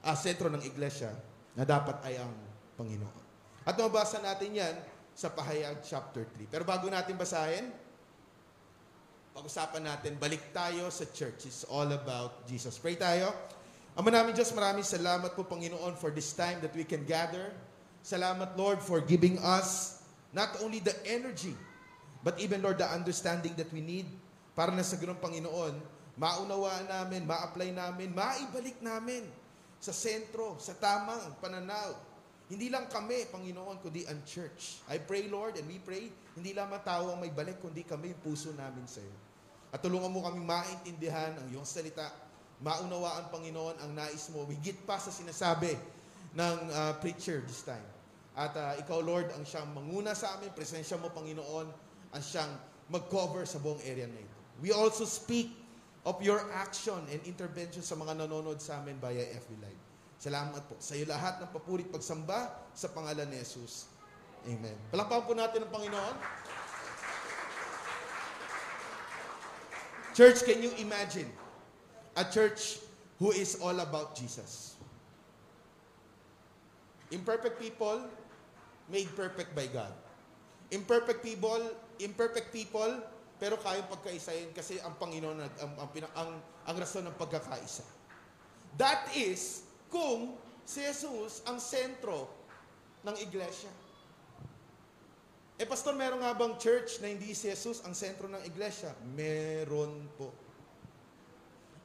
[0.05, 1.13] Ah, sentro ng iglesia
[1.53, 2.33] na dapat ay ang
[2.77, 3.23] Panginoon.
[3.65, 4.75] At mabasa natin yan
[5.15, 6.51] sa Pahayag chapter 3.
[6.51, 7.71] Pero bago natin basahin,
[9.33, 11.49] pag-usapan natin, balik tayo sa church.
[11.49, 12.77] It's all about Jesus.
[12.77, 13.33] Pray tayo.
[13.95, 17.55] Ama namin Diyos, maraming salamat po Panginoon for this time that we can gather.
[18.05, 19.99] Salamat Lord for giving us
[20.35, 21.55] not only the energy,
[22.25, 24.09] but even Lord the understanding that we need
[24.57, 25.77] para na sa ganun Panginoon,
[26.15, 29.27] maunawaan namin, ma-apply namin, maibalik namin
[29.83, 31.93] sa sentro, sa tamang pananaw.
[32.47, 34.79] Hindi lang kami, Panginoon, kundi ang church.
[34.87, 36.07] I pray, Lord, and we pray,
[36.39, 39.17] hindi lamang tao ang may balik, kundi kami yung puso namin sa iyo.
[39.75, 42.07] At tulungan mo kami maintindihan ang iyong salita.
[42.63, 44.47] Maunawaan, Panginoon, ang nais mo.
[44.47, 45.75] Higit pa sa sinasabi
[46.31, 47.83] ng ah, preacher this time.
[48.37, 51.84] At ah, ikaw, Lord, ang siyang manguna sa amin, presensya mo, Panginoon,
[52.15, 52.53] ang siyang
[52.87, 54.39] mag-cover sa buong area na ito.
[54.63, 55.51] We also speak
[56.07, 59.81] of your action and intervention sa mga nanonood sa amin via FB Live.
[60.15, 63.91] Salamat po sa iyo lahat ng papurit pagsamba sa pangalan ni Jesus.
[64.47, 64.77] Amen.
[64.93, 66.15] Palakpakan po natin ang Panginoon.
[70.15, 71.27] Church, can you imagine
[72.15, 72.79] a church
[73.19, 74.79] who is all about Jesus?
[77.11, 77.99] Imperfect people
[78.87, 79.91] made perfect by God.
[80.75, 81.63] Imperfect people,
[82.03, 82.91] imperfect people,
[83.39, 86.31] pero kayang pagkaisahin kasi ang Panginoon ang, ang, pinang- ang,
[86.67, 87.87] ang rason ng pagkakaisa.
[88.75, 90.35] That is kung
[90.67, 92.27] si Jesus ang sentro
[93.07, 93.71] ng iglesia.
[95.55, 98.91] Eh, pastor, meron nga bang church na hindi si Jesus ang sentro ng iglesia?
[99.15, 100.35] Meron po.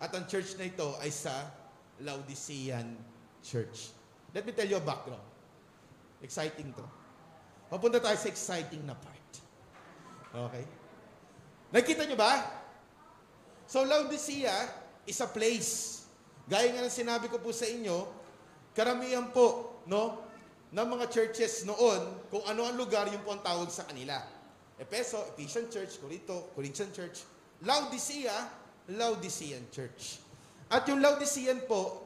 [0.02, 1.46] At ang church na ito ay sa
[2.02, 2.98] Laodicean
[3.44, 3.94] Church.
[4.34, 5.22] Let me tell you a background.
[6.18, 6.99] Exciting to.
[7.70, 9.30] Papunta tayo sa exciting na part.
[10.34, 10.66] Okay?
[11.70, 12.42] Nakita nyo ba?
[13.70, 14.50] So, Laodicea
[15.06, 16.02] is a place.
[16.50, 18.10] Gaya nga ng sinabi ko po sa inyo,
[18.74, 20.26] karamihan po, no,
[20.74, 24.18] ng mga churches noon, kung ano ang lugar, yun po ang tawag sa kanila.
[24.74, 27.22] Epeso, Ephesian Church, Corinto, Corinthian Church.
[27.62, 28.34] Laodicea,
[28.90, 30.18] Laodicean Church.
[30.66, 32.02] At yung Laodicean po,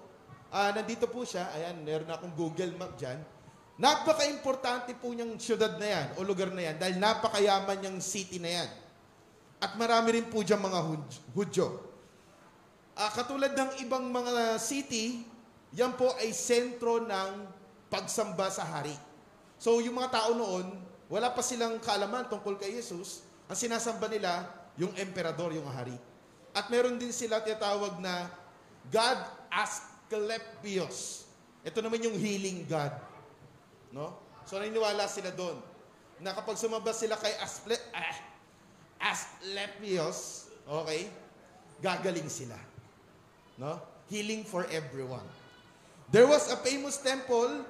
[0.52, 3.16] ah, nandito po siya, ayan, meron akong Google Map dyan.
[3.74, 8.62] Napaka-importante po niyang syudad na yan, o lugar na yan, dahil napakayaman niyang city na
[8.62, 8.70] yan.
[9.58, 11.66] At marami rin po dyan mga Hud- Hudyo.
[12.94, 15.26] Ah, katulad ng ibang mga city,
[15.74, 17.30] yan po ay sentro ng
[17.90, 18.94] pagsamba sa hari.
[19.58, 20.78] So yung mga tao noon,
[21.10, 23.26] wala pa silang kaalaman tungkol kay Jesus.
[23.50, 24.46] Ang sinasamba nila,
[24.78, 25.94] yung emperador, yung hari.
[26.54, 28.30] At meron din sila tinatawag na
[28.86, 29.18] God
[29.50, 31.26] Asclepios.
[31.66, 33.13] Ito naman yung healing God.
[33.94, 34.18] No?
[34.42, 35.62] So naniniwala sila doon
[36.18, 38.18] na kapag sumamba sila kay Asple, ah,
[38.98, 41.06] Asclepios, okay,
[41.78, 42.58] gagaling sila.
[43.54, 43.78] No?
[44.10, 45.24] Healing for everyone.
[46.10, 47.62] There was a famous temple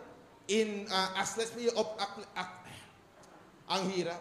[0.48, 1.92] in uh, Asclepios of
[3.68, 4.20] ang hirap.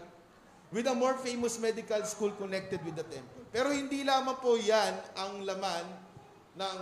[0.73, 3.45] With a more famous medical school connected with the temple.
[3.53, 5.85] Pero hindi lamang po yan ang laman
[6.57, 6.77] ng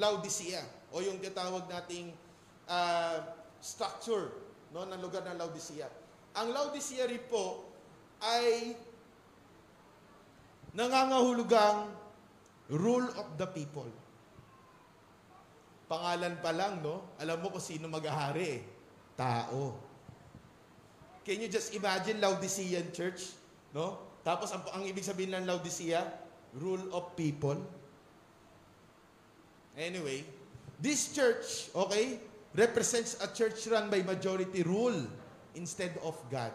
[0.00, 2.16] Laodicea o yung tinatawag nating
[2.64, 3.20] uh,
[3.60, 4.32] structure
[4.74, 5.86] no, ng lugar ng Laodicea.
[6.34, 7.62] Ang Laodicea rin po
[8.18, 8.74] ay
[10.74, 11.86] nangangahulugang
[12.74, 13.86] rule of the people.
[15.86, 17.14] Pangalan pa lang, no?
[17.22, 18.60] Alam mo kung sino mag-ahari eh.
[19.14, 19.78] Tao.
[21.22, 23.30] Can you just imagine Laodicean church?
[23.70, 24.02] No?
[24.26, 26.02] Tapos ang, ang ibig sabihin ng Laodicea,
[26.58, 27.56] rule of people.
[29.78, 30.26] Anyway,
[30.82, 32.18] this church, okay,
[32.54, 35.04] represents a church run by majority rule
[35.58, 36.54] instead of God.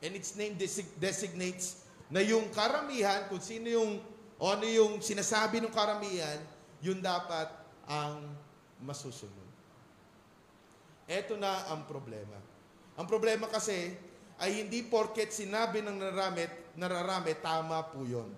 [0.00, 4.00] And its name desig- designates na yung karamihan, kung sino yung,
[4.40, 6.40] o ano yung sinasabi ng karamihan,
[6.80, 7.48] yun dapat
[7.88, 8.24] ang
[8.80, 9.48] masusunod.
[11.06, 12.36] Ito na ang problema.
[12.96, 13.94] Ang problema kasi
[14.40, 18.28] ay hindi porket sinabi ng nararamit, nararami, tama po yun.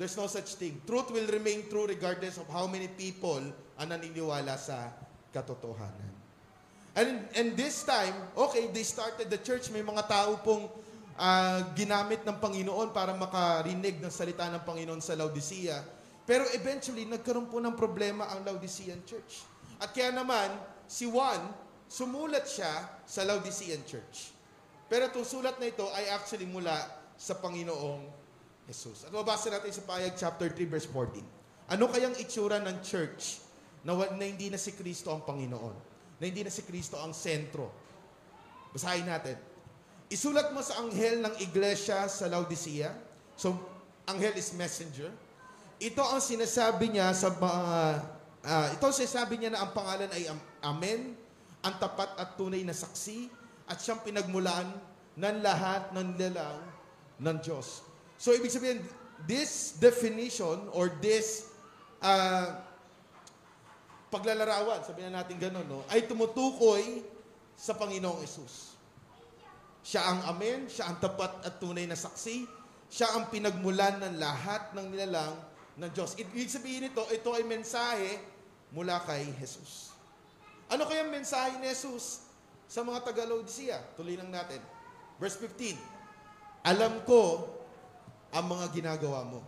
[0.00, 0.80] There's no such thing.
[0.88, 3.44] Truth will remain true regardless of how many people
[3.76, 4.88] ang naniniwala sa
[5.32, 6.12] katotohanan.
[6.92, 9.72] And, and this time, okay, they started the church.
[9.72, 10.68] May mga tao pong
[11.16, 15.80] ah, ginamit ng Panginoon para makarinig ng salita ng Panginoon sa Laodicea.
[16.28, 19.42] Pero eventually, nagkaroon po ng problema ang Laodicean church.
[19.80, 20.52] At kaya naman,
[20.84, 21.40] si Juan,
[21.88, 24.30] sumulat siya sa Laodicean church.
[24.86, 26.76] Pero itong sulat na ito ay actually mula
[27.16, 28.04] sa Panginoong
[28.68, 29.08] Jesus.
[29.08, 31.72] At mabasa natin sa Payag chapter 3 verse 14.
[31.72, 33.40] Ano kayang itsura ng church
[33.82, 35.76] na, na hindi na si Kristo ang Panginoon?
[36.18, 37.70] Na hindi na si Kristo ang sentro?
[38.70, 39.36] Basahin natin.
[40.06, 42.94] Isulat mo sa anghel ng iglesia sa Laodicea.
[43.34, 43.58] So,
[44.06, 45.10] anghel is messenger.
[45.82, 47.76] Ito ang sinasabi niya sa mga
[48.46, 51.18] ah, ito ang sinasabi niya na ang pangalan ay Am- Amen,
[51.62, 53.26] ang tapat at tunay na saksi
[53.66, 54.66] at siyang pinagmulan
[55.18, 56.62] ng lahat ng nilalang
[57.18, 57.82] ng Diyos.
[58.18, 58.82] So, ibig sabihin,
[59.26, 61.50] this definition or this
[62.02, 62.62] ah,
[64.12, 67.00] paglalarawan, sabihin na natin ganun, no, ay tumutukoy
[67.56, 68.76] sa Panginoong Yesus.
[69.80, 72.44] Siya ang amen, siya ang tapat at tunay na saksi,
[72.92, 75.32] siya ang pinagmulan ng lahat ng nilalang
[75.80, 76.12] ng Diyos.
[76.20, 78.20] Ibig sabihin nito, ito ay mensahe
[78.76, 79.96] mula kay Jesus.
[80.68, 82.28] Ano kaya mensahe ni Jesus
[82.68, 83.96] sa mga taga-Laodicea?
[83.96, 84.60] Tuloy lang natin.
[85.16, 85.76] Verse 15.
[86.68, 87.48] Alam ko
[88.32, 89.40] ang mga ginagawa mo.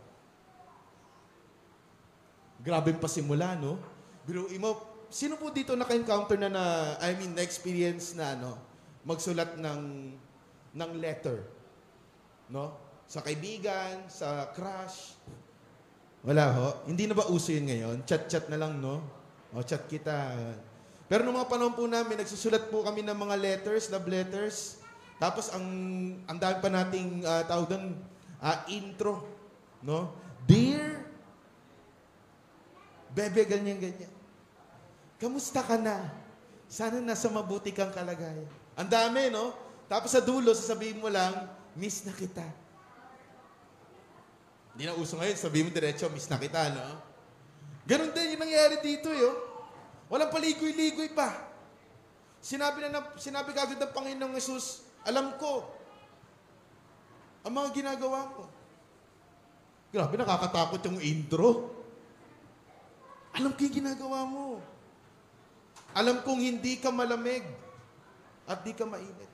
[2.64, 3.93] Grabe pa simula, no?
[4.24, 6.64] Biruin mo, sino po dito naka-encounter na na,
[7.00, 8.56] I mean, na-experience na, ano,
[9.04, 9.82] magsulat ng,
[10.72, 11.44] ng letter?
[12.48, 12.72] No?
[13.04, 15.20] Sa kaibigan, sa crush?
[16.24, 16.66] Wala ho?
[16.88, 17.96] Hindi na ba uso yun ngayon?
[18.08, 19.04] Chat-chat na lang, no?
[19.52, 20.32] O, chat kita.
[21.04, 24.80] Pero nung mga panahon po namin, nagsusulat po kami ng mga letters, love letters.
[25.20, 25.66] Tapos ang
[26.26, 27.94] ang dami pa nating ah, tawag doon,
[28.40, 29.22] ah, intro,
[29.84, 30.16] no?
[30.48, 31.13] Dear
[33.14, 34.10] Bebe, ganyan, ganyan.
[35.22, 36.10] Kamusta ka na?
[36.66, 38.50] Sana nasa mabuti kang kalagayan.
[38.74, 39.54] Ang dami, no?
[39.86, 41.46] Tapos sa dulo, sasabihin mo lang,
[41.78, 42.42] miss na kita.
[44.74, 46.98] Hindi na uso ngayon, sabihin mo diretso, miss na kita, no?
[47.86, 49.30] Ganon din yung nangyayari dito, yo.
[50.10, 51.30] Walang paligoy-ligoy pa.
[52.42, 55.64] Sinabi na, na sinabi kagad ng Panginoong Yesus, alam ko
[57.44, 58.44] ang mga ginagawa mo.
[59.94, 61.73] Grabe, nakakatakot yung intro.
[63.34, 64.62] Alam ko yung ginagawa mo.
[65.94, 67.42] Alam kong hindi ka malamig
[68.46, 69.30] at di ka mainit.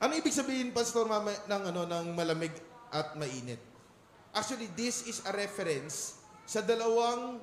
[0.00, 2.52] Ano ibig sabihin, Pastor, mama, ng, ano, ng malamig
[2.88, 3.60] at mainit?
[4.32, 7.36] Actually, this is a reference sa dalawang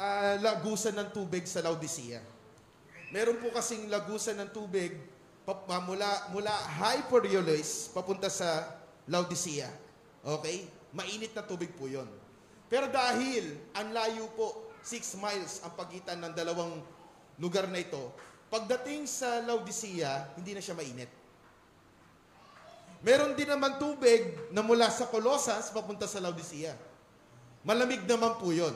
[0.00, 2.24] ah, lagusan ng tubig sa Laodicea.
[3.12, 4.96] Meron po kasing lagusan ng tubig
[5.44, 8.64] pa, pa- mula, mula Hyperiolis papunta sa
[9.04, 9.68] Laodicea.
[10.24, 10.64] Okay?
[10.96, 12.08] Mainit na tubig po yon.
[12.74, 16.82] Pero dahil ang layo po, 6 miles ang pagitan ng dalawang
[17.38, 18.10] lugar na ito,
[18.50, 21.06] pagdating sa Laodicea, hindi na siya mainit.
[22.98, 26.74] Meron din naman tubig na mula sa Colossus papunta sa Laodicea.
[27.62, 28.74] Malamig naman po yon.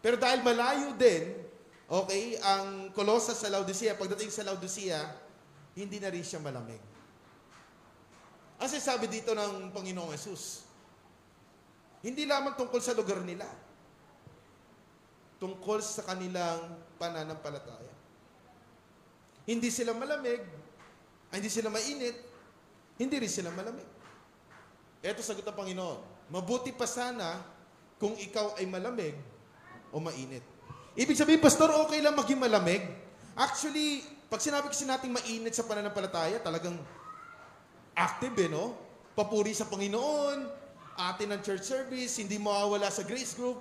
[0.00, 1.36] Pero dahil malayo din,
[1.92, 5.12] okay, ang Colossus sa Laodicea, pagdating sa Laodicea,
[5.76, 6.80] hindi na rin siya malamig.
[8.56, 10.65] Ang sinasabi dito ng Panginoong Yesus,
[12.06, 13.50] hindi lamang tungkol sa lugar nila,
[15.42, 17.90] tungkol sa kanilang pananampalataya.
[19.42, 20.38] Hindi sila malamig,
[21.34, 22.14] ay, hindi sila mainit,
[22.94, 23.90] hindi rin sila malamig.
[25.02, 27.42] Ito sagot ng Panginoon, mabuti pa sana
[27.98, 29.18] kung ikaw ay malamig
[29.90, 30.46] o mainit.
[30.94, 32.86] Ibig sabihin, Pastor, okay lang maging malamig.
[33.34, 36.78] Actually, pag sinabi kasi natin mainit sa pananampalataya, talagang
[37.98, 38.78] active eh, no?
[39.12, 40.65] Papuri sa Panginoon,
[40.96, 43.60] atin ng church service, hindi mawawala sa grace group.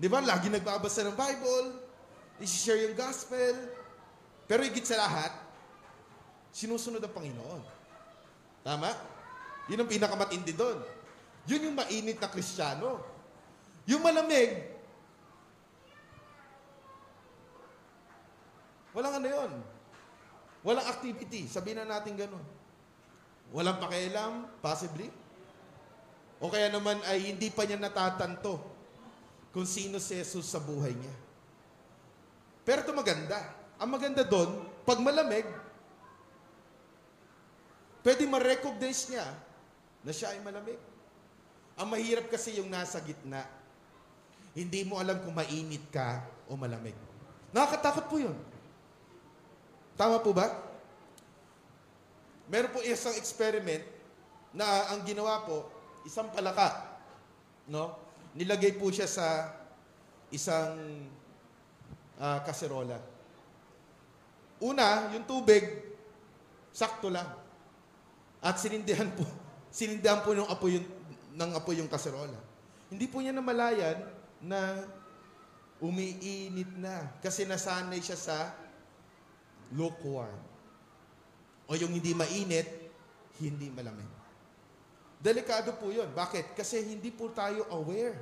[0.00, 0.24] Di ba?
[0.24, 1.76] Lagi nagbabasa ng Bible,
[2.40, 3.54] isi-share yung gospel.
[4.48, 5.30] Pero higit sa lahat,
[6.50, 7.62] sinusunod ang Panginoon.
[8.64, 8.90] Tama?
[9.68, 10.80] Yun ang pinakamatindi doon.
[11.46, 13.00] Yun yung mainit na kristyano.
[13.88, 14.66] Yung malamig,
[18.96, 19.52] walang ano yun.
[20.60, 21.48] Walang activity.
[21.48, 22.44] Sabihin na natin gano'n.
[23.50, 25.08] Walang pakialam, possibly.
[26.40, 28.56] O kaya naman ay hindi pa niya natatanto
[29.52, 31.14] kung sino si Jesus sa buhay niya.
[32.64, 33.36] Pero ito maganda.
[33.80, 35.44] Ang maganda doon, pag malamig,
[38.04, 39.26] pwede ma-recognize niya
[40.00, 40.80] na siya ay malamig.
[41.76, 43.44] Ang mahirap kasi yung nasa gitna.
[44.52, 46.96] Hindi mo alam kung mainit ka o malamig.
[47.52, 48.36] Nakakatakot po yun.
[49.96, 50.48] Tama po ba?
[52.50, 53.84] Meron po isang experiment
[54.50, 55.70] na ang ginawa po,
[56.04, 57.00] isang palaka.
[57.68, 57.96] No?
[58.34, 59.50] Nilagay po siya sa
[60.30, 61.06] isang
[62.20, 62.98] ah, kaserola.
[64.60, 65.64] Una, yung tubig,
[66.70, 67.26] sakto lang.
[68.40, 69.24] At sinindihan po,
[69.72, 70.88] sinindihan po ng apoy yung,
[71.36, 72.36] ng apoy yung kaserola.
[72.92, 74.04] Hindi po niya namalayan
[74.42, 74.84] na
[75.80, 77.08] umiinit na.
[77.24, 78.36] Kasi nasanay siya sa
[79.72, 80.36] lukewarm.
[81.70, 82.66] O yung hindi mainit,
[83.40, 84.19] hindi malamig.
[85.20, 86.08] Delikado po yun.
[86.16, 86.56] Bakit?
[86.56, 88.16] Kasi hindi po tayo aware.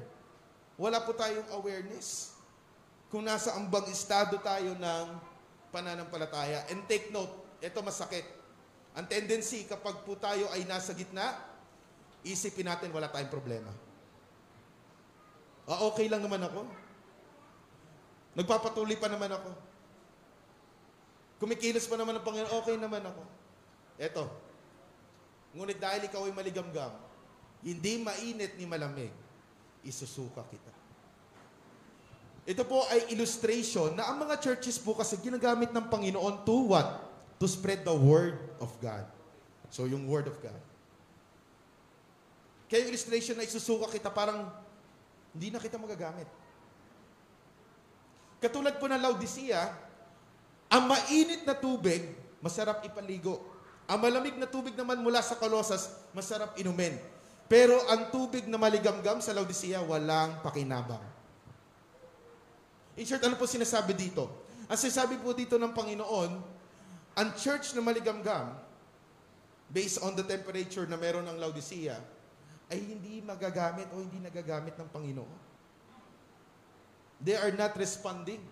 [0.75, 2.35] Wala po tayong awareness.
[3.07, 5.07] Kung nasa ambang estado tayo ng
[5.71, 6.67] pananampalataya.
[6.75, 7.31] And take note,
[7.63, 8.27] ito masakit.
[8.99, 11.39] Ang tendency kapag po tayo ay nasa gitna,
[12.27, 13.71] isipin natin wala tayong problema.
[15.71, 16.67] Ah, okay lang naman ako.
[18.35, 19.51] Nagpapatuloy pa naman ako.
[21.39, 23.23] Kumikilos pa naman ang Panginoon, okay naman ako.
[24.03, 24.48] Eto.
[25.59, 26.95] Ngunit dahil ikaw ay maligamgam,
[27.67, 29.11] hindi mainit ni malamig,
[29.83, 30.71] isusuka kita.
[32.47, 37.11] Ito po ay illustration na ang mga churches po kasi ginagamit ng Panginoon to what?
[37.43, 39.05] To spread the Word of God.
[39.69, 40.63] So yung Word of God.
[42.71, 44.49] Kaya yung illustration na isusuka kita parang
[45.35, 46.31] hindi na kita magagamit.
[48.39, 49.75] Katulad po ng Laodicea,
[50.71, 53.58] ang mainit na tubig, masarap ipaligo.
[53.89, 56.93] Ang malamig na tubig naman mula sa Colossus, masarap inumin.
[57.49, 61.01] Pero ang tubig na maligamgam sa Laodicea, walang pakinabang.
[63.01, 64.29] In short, ano po sinasabi dito?
[64.69, 66.33] Ang sinasabi po dito ng Panginoon,
[67.17, 68.53] ang church na maligamgam,
[69.73, 71.97] based on the temperature na meron ng Laodicea,
[72.69, 75.39] ay hindi magagamit o hindi nagagamit ng Panginoon.
[77.25, 78.45] They are not responding.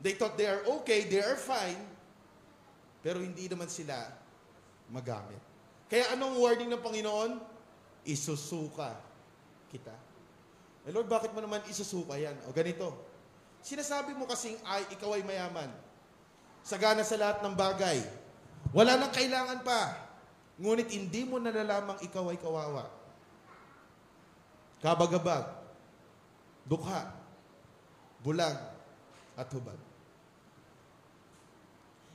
[0.00, 1.78] They thought they are okay, they are fine,
[3.02, 3.98] pero hindi naman sila
[4.88, 5.42] magamit.
[5.90, 7.32] Kaya anong warning ng Panginoon?
[8.06, 8.94] Isusuka
[9.68, 9.92] kita.
[10.86, 12.34] Eh Lord, bakit mo naman isusuka yan?
[12.46, 12.94] O ganito,
[13.60, 15.68] sinasabi mo kasing ay, ikaw ay mayaman.
[16.62, 17.98] Sagana sa lahat ng bagay.
[18.70, 19.98] Wala nang kailangan pa.
[20.62, 22.86] Ngunit hindi mo nalalamang ikaw ay kawawa.
[24.82, 25.46] Kabagabag,
[26.66, 27.10] dukha,
[28.22, 28.58] bulag,
[29.38, 29.78] at hubad.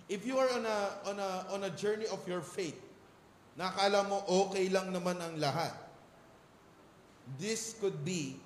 [0.07, 2.79] If you are on a, on a, on a journey of your faith,
[3.59, 5.75] nakala mo okay lang naman ang lahat,
[7.35, 8.39] this could be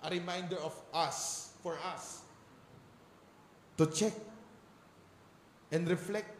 [0.00, 2.24] a reminder of us, for us,
[3.76, 4.16] to check
[5.68, 6.32] and reflect.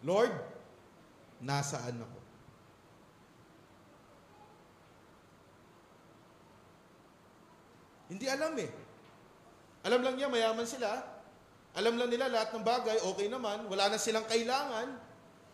[0.00, 0.32] Lord,
[1.44, 2.18] nasaan ako?
[8.10, 8.70] Hindi alam eh.
[9.84, 11.19] Alam lang niya, mayaman sila.
[11.78, 13.66] Alam lang nila lahat ng bagay, okay naman.
[13.70, 14.90] Wala na silang kailangan.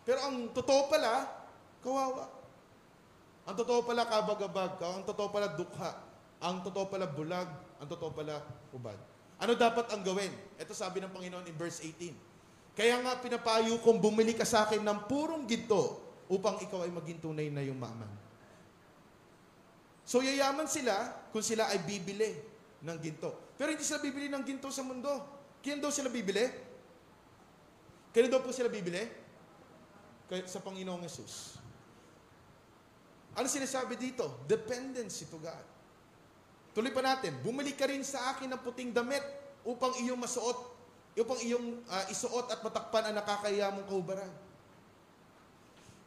[0.06, 1.28] Pero ang totoo pala,
[1.84, 2.24] kawawa.
[3.46, 4.80] Ang totoo pala kabagabag.
[4.80, 5.92] Ang totoo pala dukha.
[6.40, 7.48] Ang totoo pala bulag.
[7.78, 8.40] Ang totoo pala
[8.72, 8.98] hubad.
[9.36, 10.32] Ano dapat ang gawin?
[10.56, 12.16] Ito sabi ng Panginoon in verse 18.
[12.76, 17.20] Kaya nga pinapayo kong bumili ka sa akin ng purong ginto upang ikaw ay maging
[17.20, 18.08] tunay na yumaman.
[20.06, 20.94] So yayaman sila
[21.32, 22.36] kung sila ay bibili
[22.84, 23.54] ng ginto.
[23.56, 25.35] Pero hindi sila bibili ng ginto sa mundo.
[25.66, 26.46] Kaya daw sila bibili?
[28.14, 29.02] Kaya daw po sila bibili?
[30.30, 31.58] Kay, sa Panginoong Yesus.
[33.34, 34.46] Ano sinasabi dito?
[34.46, 35.66] Dependency to God.
[36.70, 39.26] Tuloy pa natin, bumili ka rin sa akin ng puting damit
[39.66, 40.54] upang iyong masuot,
[41.18, 44.30] upang iyong uh, isuot at matakpan ang nakakaya mong kaubaran.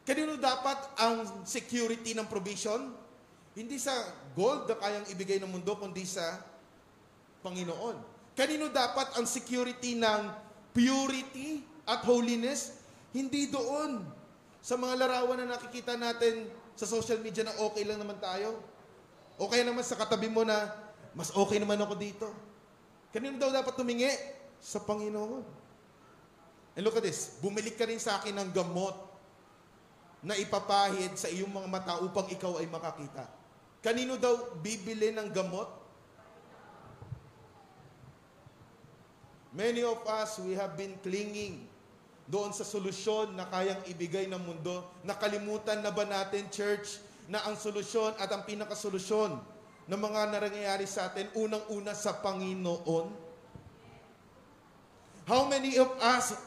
[0.08, 2.96] Kanino dapat ang security ng provision?
[3.52, 3.92] Hindi sa
[4.32, 6.40] gold na kayang ibigay ng mundo, kundi sa
[7.44, 8.19] Panginoon.
[8.38, 10.20] Kanino dapat ang security ng
[10.70, 12.78] purity at holiness?
[13.10, 14.06] Hindi doon.
[14.60, 18.60] Sa mga larawan na nakikita natin sa social media na okay lang naman tayo.
[19.40, 20.68] O kaya naman sa katabi mo na,
[21.16, 22.28] mas okay naman ako dito.
[23.10, 24.12] Kanino daw dapat tumingi?
[24.60, 25.42] Sa Panginoon.
[26.76, 28.94] And look at this, bumili ka rin sa akin ng gamot
[30.20, 33.24] na ipapahid sa iyong mga mata upang ikaw ay makakita.
[33.80, 35.79] Kanino daw bibili ng gamot?
[39.50, 41.66] Many of us, we have been clinging
[42.30, 44.86] doon sa solusyon na kayang ibigay ng mundo.
[45.02, 49.42] Nakalimutan na ba natin, church, na ang solusyon at ang pinakasolusyon
[49.90, 53.10] ng mga nangyayari sa atin, unang-una sa Panginoon?
[55.26, 56.38] How many of us,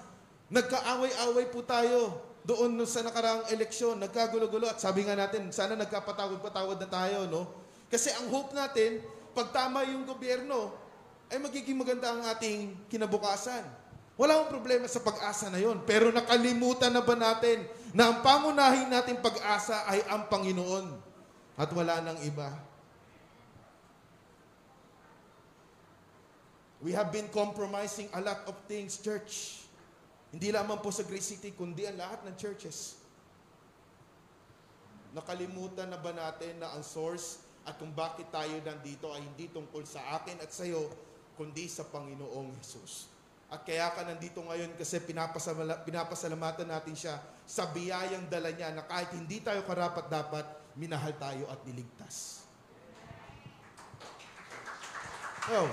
[0.47, 6.87] nagkaaway-away po tayo doon sa nakaraang eleksyon, nagkagulo-gulo at sabi nga natin, sana nagkapatawad-patawad na
[6.87, 7.51] tayo, no?
[7.91, 9.03] Kasi ang hope natin,
[9.35, 10.71] pag tama yung gobyerno,
[11.31, 13.63] ay magiging maganda ang ating kinabukasan.
[14.13, 15.81] Wala akong problema sa pag-asa na yon.
[15.89, 17.65] Pero nakalimutan na ba natin
[17.97, 20.85] na ang pangunahing nating pag-asa ay ang Panginoon
[21.57, 22.53] at wala nang iba?
[26.83, 29.63] We have been compromising a lot of things, church.
[30.35, 32.99] Hindi lamang po sa Grace City, kundi ang lahat ng churches.
[35.15, 39.87] Nakalimutan na ba natin na ang source at kung bakit tayo nandito ay hindi tungkol
[39.87, 40.91] sa akin at sa iyo,
[41.33, 43.09] kundi sa Panginoong Jesus.
[43.53, 44.97] At kaya ka nandito ngayon kasi
[45.85, 51.45] pinapasalamatan natin siya sa biyayang dala niya na kahit hindi tayo karapat dapat, minahal tayo
[51.53, 52.49] at niligtas.
[55.53, 55.69] Oh.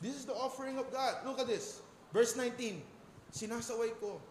[0.00, 1.20] This is the offering of God.
[1.28, 1.84] Look at this.
[2.16, 2.80] Verse 19.
[3.28, 4.22] Sinasaway ko.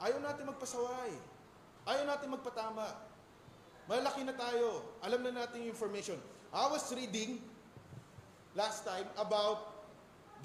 [0.00, 1.12] Ayaw natin magpasaway.
[1.84, 3.09] Ayaw natin magpatama.
[3.90, 4.86] Malaki na tayo.
[5.02, 6.14] Alam na natin yung information.
[6.54, 7.42] I was reading
[8.54, 9.66] last time about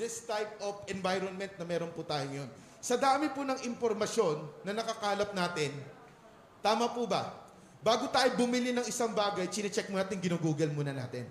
[0.01, 2.49] this type of environment na meron po tayo ngayon.
[2.81, 5.69] Sa dami po ng impormasyon na nakakalap natin,
[6.65, 7.37] tama po ba?
[7.85, 11.29] Bago tayo bumili ng isang bagay, chinecheck mo natin, ginugoogle muna natin.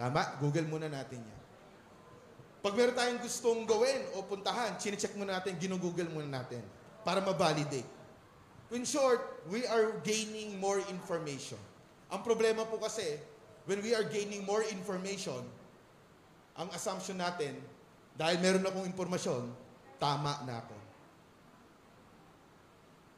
[0.00, 0.40] Tama?
[0.40, 1.40] Google muna natin yan.
[2.64, 6.64] Pag meron tayong gustong gawin o puntahan, chinecheck muna natin, ginugoogle muna natin
[7.04, 7.99] para ma-validate.
[8.70, 11.58] In short, we are gaining more information.
[12.10, 13.18] Ang problema po kasi,
[13.66, 15.42] when we are gaining more information,
[16.54, 17.58] ang assumption natin,
[18.14, 19.50] dahil meron akong impormasyon,
[19.98, 20.76] tama na ako.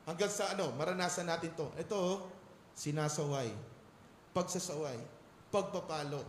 [0.08, 1.68] Hanggang sa ano, maranasan natin to.
[1.76, 2.26] Ito,
[2.72, 3.52] sinasaway,
[4.32, 4.98] pagsasaway,
[5.52, 6.24] pagpapalo.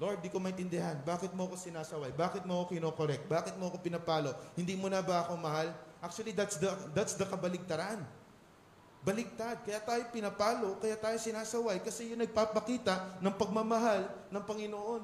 [0.00, 0.98] Lord, di ko maintindihan.
[1.04, 2.10] Bakit mo ako sinasaway?
[2.10, 3.22] Bakit mo ako kinokorek?
[3.28, 4.34] Bakit mo ako pinapalo?
[4.58, 5.70] Hindi mo na ba ako mahal?
[6.02, 8.02] Actually, that's the, that's the kabaligtaran.
[9.06, 9.62] Baligtad.
[9.62, 11.78] Kaya tayo pinapalo, kaya tayo sinasaway.
[11.78, 15.02] Kasi yun nagpapakita ng pagmamahal ng Panginoon.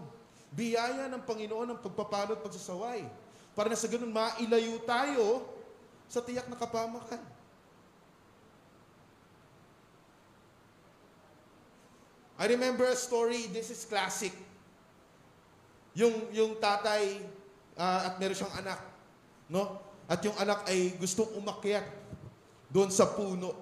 [0.50, 3.06] Biyaya ng Panginoon ng pagpapalo at pagsasaway.
[3.54, 5.46] Para na sa ganun, mailayo tayo
[6.10, 7.22] sa tiyak na kapamakan.
[12.38, 14.30] I remember a story, this is classic.
[15.98, 17.18] Yung, yung tatay
[17.74, 18.78] ah, at meron siyang anak.
[19.50, 19.87] No?
[20.08, 21.84] At yung anak ay gustong umakyat
[22.72, 23.52] doon sa puno.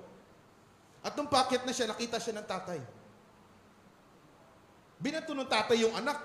[1.03, 2.79] At nung pakyat na siya, nakita siya ng tatay.
[5.03, 6.23] Binato ng tatay yung anak.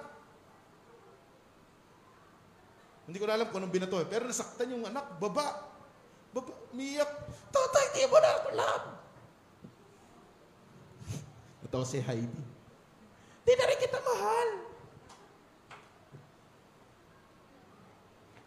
[3.09, 4.07] Hindi ko alam kung anong binato eh.
[4.07, 5.67] Pero nasaktan yung anak, baba.
[6.31, 7.11] Baba, umiyak.
[7.51, 8.49] Tatay, di mo na ako.
[11.65, 12.41] Natawa si Heidi.
[13.41, 14.49] Di na rin kita mahal.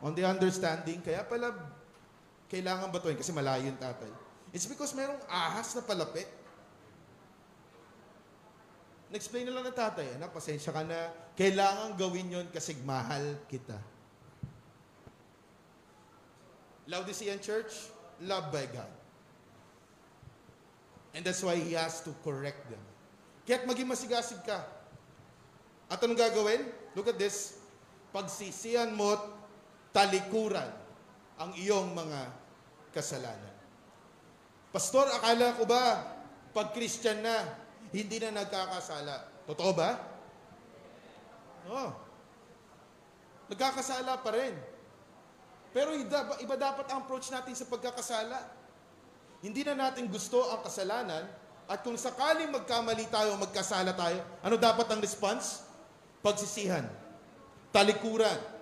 [0.04, 1.48] On the understanding, kaya pala
[2.52, 4.12] kailangan batuin kasi malayo yung tatay.
[4.52, 6.28] It's because merong ahas na palapit.
[9.08, 11.08] Na-explain na lang ng tatay, anak, pasensya ka na.
[11.32, 13.80] Kailangan gawin yon kasi mahal kita.
[16.84, 17.88] Laodicean Church,
[18.20, 18.92] loved by God.
[21.16, 22.82] And that's why He has to correct them.
[23.48, 24.68] Kaya't maging masigasig ka.
[25.88, 26.68] At anong gagawin?
[26.92, 27.56] Look at this.
[28.12, 29.43] Pagsisiyan mo't
[29.94, 30.66] talikuran
[31.38, 32.20] ang iyong mga
[32.90, 33.54] kasalanan.
[34.74, 36.02] Pastor, akala ko ba
[36.50, 37.62] pag Christian na,
[37.94, 39.46] hindi na nagkakasala?
[39.46, 39.90] Totoo ba?
[41.70, 41.88] Oo.
[43.54, 44.54] Nagkakasala pa rin.
[45.70, 48.50] Pero iba, dapat ang approach natin sa pagkakasala.
[49.46, 51.26] Hindi na natin gusto ang kasalanan
[51.70, 55.62] at kung sakaling magkamali tayo magkasala tayo, ano dapat ang response?
[56.18, 56.86] Pagsisihan.
[57.70, 58.53] Talikuran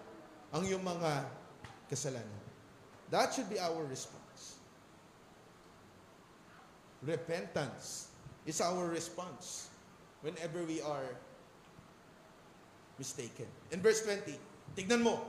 [0.52, 1.24] ang iyong mga
[1.88, 2.42] kasalanan.
[3.08, 4.60] That should be our response.
[7.02, 8.12] Repentance
[8.44, 9.72] is our response
[10.20, 11.16] whenever we are
[13.00, 13.48] mistaken.
[13.74, 14.38] In verse 20,
[14.78, 15.24] tignan mo,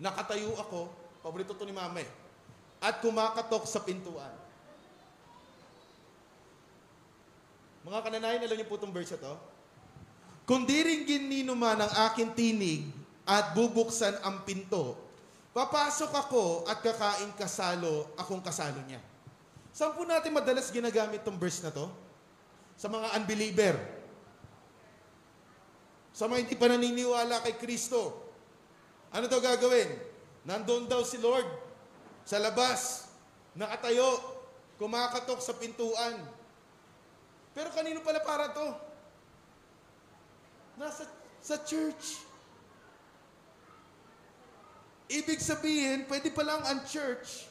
[0.00, 0.88] nakatayo ako,
[1.20, 2.10] paborito to ni mama eh,
[2.80, 4.32] at kumakatok sa pintuan.
[7.82, 9.34] Mga kananayan, alam niyo po itong verse to?
[10.48, 12.88] Kung di rin ginino man ang aking tinig
[13.28, 14.96] at bubuksan ang pinto,
[15.52, 19.04] papasok ako at kakain kasalo, akong kasalo niya.
[19.76, 21.92] Saan po natin madalas ginagamit itong verse na to?
[22.80, 23.76] Sa mga unbeliever.
[26.16, 28.32] Sa mga hindi pa naniniwala kay Kristo.
[29.12, 29.92] Ano daw gagawin?
[30.48, 31.68] Nandun daw si Lord
[32.28, 33.08] sa labas,
[33.56, 34.20] nakatayo,
[34.76, 36.20] kumakatok sa pintuan.
[37.56, 38.68] Pero kanino pala para to?
[40.76, 41.08] Nasa
[41.40, 42.27] sa church.
[45.08, 47.48] Ibig sabihin, pwede pa lang ang church.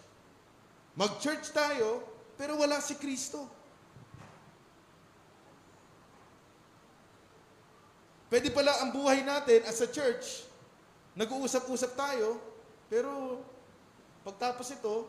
[0.94, 2.06] Mag-church tayo,
[2.38, 3.50] pero wala si Kristo.
[8.30, 10.44] Pwede pala ang buhay natin as a church,
[11.16, 12.38] nag-uusap-usap tayo,
[12.92, 13.42] pero
[14.28, 15.08] pagtapos ito,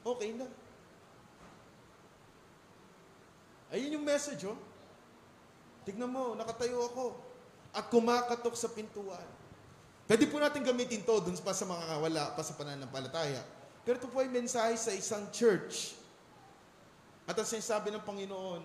[0.00, 0.48] okay na.
[3.70, 4.56] Ayun yung message, oh.
[5.84, 7.04] Tignan mo, nakatayo ako
[7.76, 9.41] at kumakatok sa pintuan.
[10.12, 13.40] Pwede po natin gamitin to dun pa sa mga wala pa sa pananampalataya.
[13.80, 15.96] Pero ito po ay mensahe sa isang church.
[17.24, 18.60] At ang sinasabi ng Panginoon,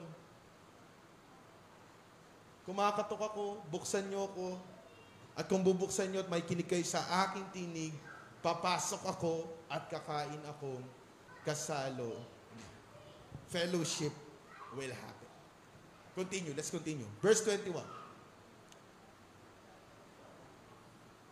[2.68, 4.60] kumakatok ako, buksan niyo ako,
[5.40, 7.00] at kung bubuksan niyo at may kinig kayo sa
[7.32, 7.96] aking tinig,
[8.44, 10.84] papasok ako at kakain akong
[11.48, 12.20] kasalo.
[13.48, 14.12] Fellowship
[14.76, 15.32] will happen.
[16.12, 17.08] Continue, let's continue.
[17.24, 17.97] Verse 21.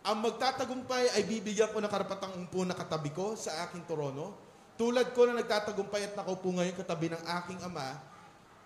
[0.06, 4.38] Ang magtatagumpay ay bibigyan ko ng karapatang umpo na katabi ko sa aking trono,
[4.78, 7.98] tulad ko na nagtatagumpay at nakaupo ngayon katabi ng aking ama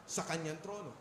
[0.05, 0.93] sa kanyang trono.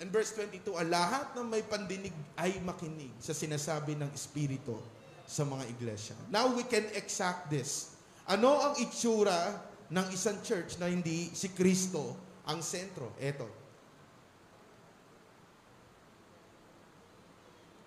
[0.00, 4.80] And verse 22, ang lahat ng may pandinig ay makinig sa sinasabi ng Espiritu
[5.28, 6.16] sa mga iglesia.
[6.32, 7.98] Now we can exact this.
[8.24, 9.60] Ano ang itsura
[9.92, 12.16] ng isang church na hindi si Kristo
[12.48, 13.12] ang sentro?
[13.20, 13.44] Eto.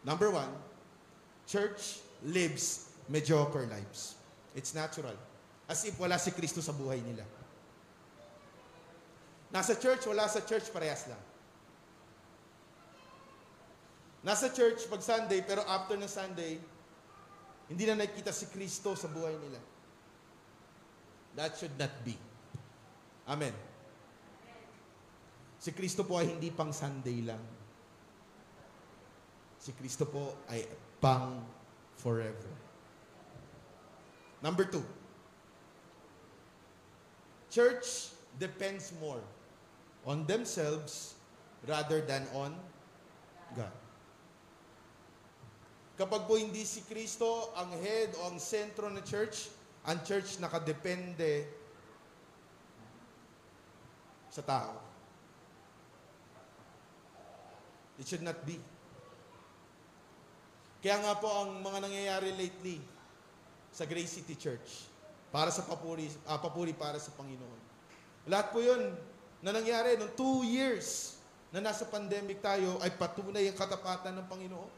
[0.06, 0.71] Number one,
[1.52, 4.16] church lives mediocre lives.
[4.56, 5.16] It's natural.
[5.68, 7.28] As if wala si Kristo sa buhay nila.
[9.52, 11.20] Nasa church, wala sa church, parehas lang.
[14.24, 16.56] Nasa church pag Sunday, pero after ng Sunday,
[17.68, 19.60] hindi na nakikita si Kristo sa buhay nila.
[21.36, 22.16] That should not be.
[23.28, 23.56] Amen.
[25.60, 27.44] Si Kristo po ay hindi pang Sunday lang.
[29.60, 30.64] Si Kristo po ay
[31.02, 31.42] pang
[31.98, 32.50] forever.
[34.42, 34.86] Number two,
[37.50, 39.22] church depends more
[40.06, 41.14] on themselves
[41.68, 42.54] rather than on
[43.54, 43.74] God.
[45.98, 49.54] Kapag po hindi si Kristo ang head o ang sentro ng church,
[49.86, 51.46] ang church nakadepende
[54.34, 54.74] sa tao.
[58.02, 58.58] It should not be.
[60.82, 62.82] Kaya nga po ang mga nangyayari lately
[63.70, 64.92] sa Grace City Church,
[65.32, 67.62] para sa papuri, ah, papuri para sa Panginoon.
[68.28, 68.92] Lahat po yun
[69.40, 71.18] na nangyari nung two years
[71.56, 74.72] na nasa pandemic tayo ay patunay ang katapatan ng Panginoon.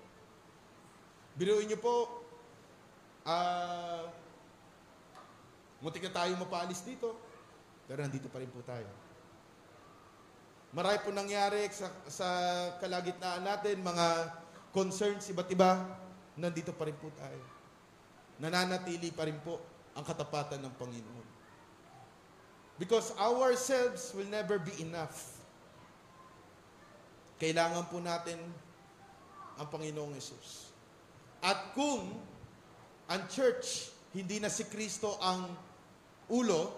[1.33, 2.21] Biruin niyo po,
[3.25, 4.05] ah,
[5.81, 7.17] muntik na tayo mapaalis dito,
[7.89, 8.85] pero nandito pa rin po tayo.
[10.73, 12.29] Marami po nangyari sa, sa
[12.77, 14.07] kalagitnaan natin, mga
[14.73, 15.85] concerns iba't iba,
[16.33, 17.39] nandito pa rin po tayo.
[18.41, 19.61] Nananatili pa rin po
[19.93, 21.27] ang katapatan ng Panginoon.
[22.81, 25.37] Because ourselves will never be enough.
[27.37, 28.41] Kailangan po natin
[29.61, 30.73] ang Panginoong Yesus.
[31.37, 32.17] At kung
[33.05, 35.53] ang church, hindi na si Kristo ang
[36.33, 36.73] ulo,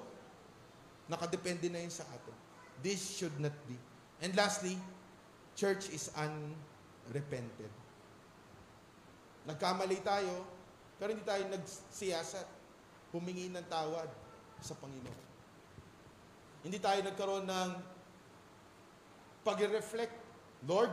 [1.08, 2.36] nakadepende na yun sa atin.
[2.84, 3.80] This should not be.
[4.20, 4.76] And lastly,
[5.56, 7.72] church is unrepented.
[9.46, 10.42] Nagkamali tayo,
[10.98, 12.48] pero hindi tayo nagsiyasat,
[13.14, 14.10] humingi ng tawad
[14.58, 15.24] sa Panginoon.
[16.66, 17.70] Hindi tayo nagkaroon ng
[19.46, 20.18] pag-reflect,
[20.66, 20.90] Lord,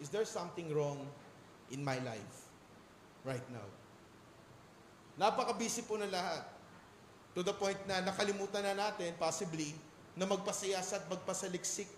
[0.00, 1.04] is there something wrong
[1.68, 2.48] in my life
[3.28, 3.68] right now?
[5.20, 6.48] Napaka-busy po na lahat.
[7.36, 9.76] To the point na nakalimutan na natin, possibly,
[10.16, 11.90] na magpasiyasa at magpasaliksik.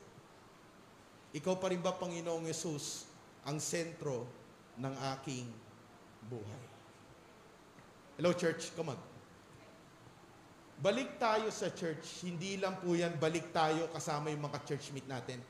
[1.36, 3.06] Ikaw pa rin ba, Panginoong Yesus,
[3.46, 4.26] ang sentro
[4.76, 5.48] ng aking
[6.28, 6.64] buhay?
[8.16, 8.72] Hello, church.
[8.72, 9.00] Come on.
[10.76, 12.24] Balik tayo sa church.
[12.24, 15.40] Hindi lang po yan, balik tayo kasama yung mga church meet natin.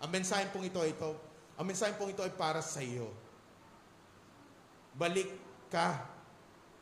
[0.00, 1.12] Ang mensahe pong ito, ito,
[1.56, 3.12] ang mensahe pong ito ay para sa iyo.
[4.96, 5.28] Balik
[5.68, 6.04] ka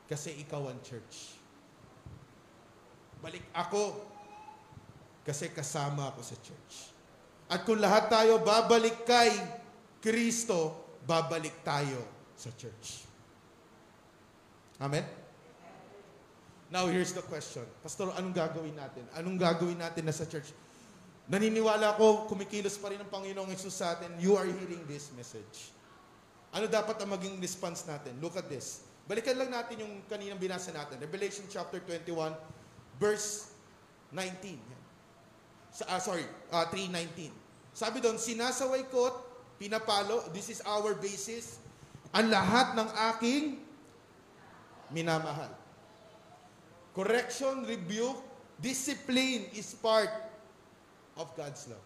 [0.07, 1.35] kasi ikaw ang church.
[3.19, 4.07] Balik ako
[5.27, 6.95] kasi kasama ako sa church.
[7.51, 9.35] At kung lahat tayo babalik kay
[9.99, 12.01] Kristo, babalik tayo
[12.35, 13.05] sa church.
[14.81, 15.05] Amen?
[16.73, 17.63] Now, here's the question.
[17.85, 19.07] Pastor, anong gagawin natin?
[19.15, 20.51] Anong gagawin natin na sa church?
[21.31, 24.13] Naniniwala ako, kumikilos pa rin ang Panginoong Yesus sa atin.
[24.19, 25.73] You are hearing this message.
[26.53, 28.19] Ano dapat ang maging response natin?
[28.21, 28.85] Look at this.
[29.05, 31.01] Balikan lang natin yung kaninang binasa natin.
[31.01, 32.35] Revelation chapter 21,
[32.97, 33.53] verse
[34.13, 34.59] 19.
[35.75, 37.29] Sa, uh, sorry, uh, 3.19.
[37.75, 39.17] Sabi doon, sinasaway ko at
[39.61, 41.59] pinapalo, this is our basis,
[42.15, 43.45] ang lahat ng aking
[44.95, 45.51] minamahal.
[46.95, 48.23] Correction, rebuke,
[48.63, 50.11] discipline is part
[51.19, 51.83] of God's love.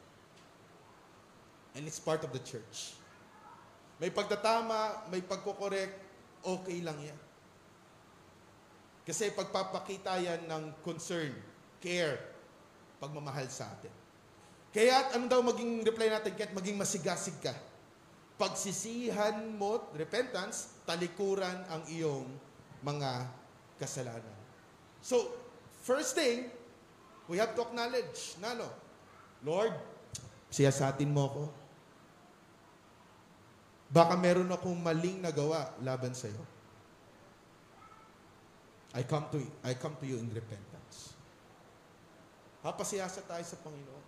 [1.72, 2.92] And it's part of the church.
[3.98, 5.90] May pagtatama, may pagkokorek,
[6.44, 7.18] okay lang yan.
[9.08, 11.32] Kasi pagpapakita yan ng concern,
[11.80, 12.20] care,
[13.00, 13.97] pagmamahal sa atin.
[14.68, 16.36] Kaya ano daw maging reply natin?
[16.36, 17.56] Kaya maging masigasig ka.
[18.38, 22.28] Pagsisihan mo, repentance, talikuran ang iyong
[22.84, 23.26] mga
[23.80, 24.38] kasalanan.
[25.02, 25.32] So,
[25.82, 26.52] first thing,
[27.26, 28.68] we have to acknowledge na no,
[29.42, 29.74] Lord,
[30.52, 31.44] siyasatin mo ako.
[33.88, 36.44] Baka meron akong maling nagawa laban sa iyo.
[38.96, 41.16] I come to I come to you in repentance.
[42.64, 44.07] Papasiyasat tayo sa Panginoon.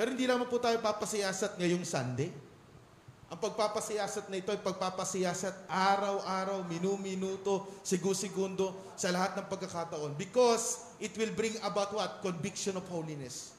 [0.00, 2.32] Pero hindi naman po tayo papasiyasat ngayong Sunday.
[3.28, 10.16] Ang pagpapasiyasat na ito ay pagpapasiyasat araw-araw, minu-minuto, sigu-segundo sa lahat ng pagkakataon.
[10.16, 12.24] Because it will bring about what?
[12.24, 13.52] Conviction of holiness.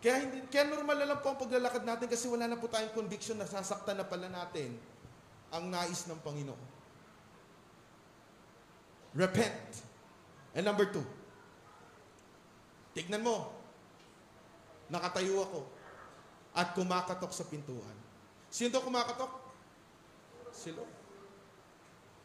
[0.00, 2.96] Kaya, hindi, kaya normal na lang po ang paglalakad natin kasi wala na po tayong
[2.96, 4.72] conviction na sasaktan na pala natin
[5.52, 6.62] ang nais ng Panginoon.
[9.20, 9.84] Repent.
[10.56, 11.04] And number two,
[12.96, 13.61] tignan mo,
[14.92, 15.60] nakatayo ako
[16.52, 17.96] at kumakatok sa pintuan.
[18.52, 19.32] Sino to kumakatok?
[20.52, 20.92] Si Lord.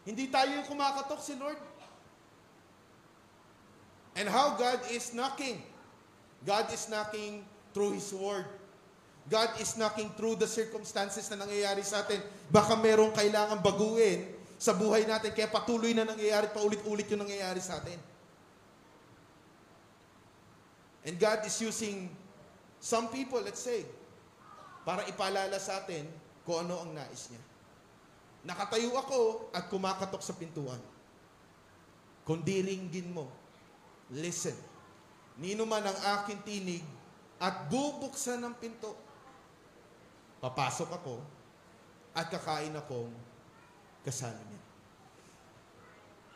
[0.03, 1.59] Hindi tayo yung kumakatok, si Lord.
[4.19, 5.63] And how God is knocking.
[6.43, 8.47] God is knocking through His Word.
[9.27, 12.23] God is knocking through the circumstances na nangyayari sa atin.
[12.47, 17.77] Baka merong kailangan baguhin sa buhay natin, kaya patuloy na nangyayari, paulit-ulit yung nangyayari sa
[17.77, 17.99] atin.
[21.05, 22.09] And God is using
[22.81, 23.85] some people, let's say,
[24.87, 26.07] para ipaalala sa atin
[26.47, 27.43] kung ano ang nais niya.
[28.47, 30.79] Nakatayo ako at kumakatok sa pintuan.
[32.23, 33.27] Kung diringgin mo,
[34.15, 34.55] listen.
[35.37, 36.83] Nino man ang aking tinig
[37.37, 38.95] at bubuksan ng pinto.
[40.39, 41.15] Papasok ako
[42.15, 43.11] at kakain akong
[44.07, 44.61] kasama niya.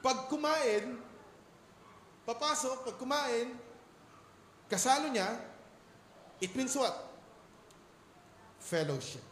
[0.01, 0.97] Pag kumain,
[2.25, 3.53] papasok, pag kumain,
[4.67, 5.29] kasalo niya,
[6.41, 6.97] it means what?
[8.59, 9.23] Fellowship.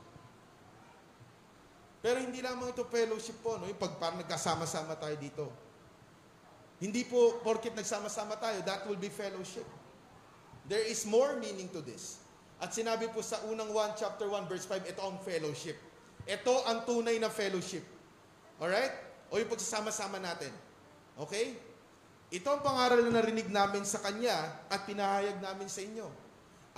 [2.00, 3.68] Pero hindi lamang ito fellowship po, no?
[3.68, 5.46] yung pag parang nagkasama-sama tayo dito.
[6.80, 9.68] Hindi po, porkit nagsama-sama tayo, that will be fellowship.
[10.64, 12.24] There is more meaning to this.
[12.64, 15.76] At sinabi po sa unang 1, chapter 1, verse 5, ito ang fellowship.
[16.24, 17.84] Ito ang tunay na fellowship.
[18.64, 18.96] Alright?
[19.28, 20.56] O yung pagsasama-sama natin.
[21.20, 21.60] Okay?
[22.32, 26.08] Ito ang pangaral na narinig namin sa Kanya at pinahayag namin sa inyo.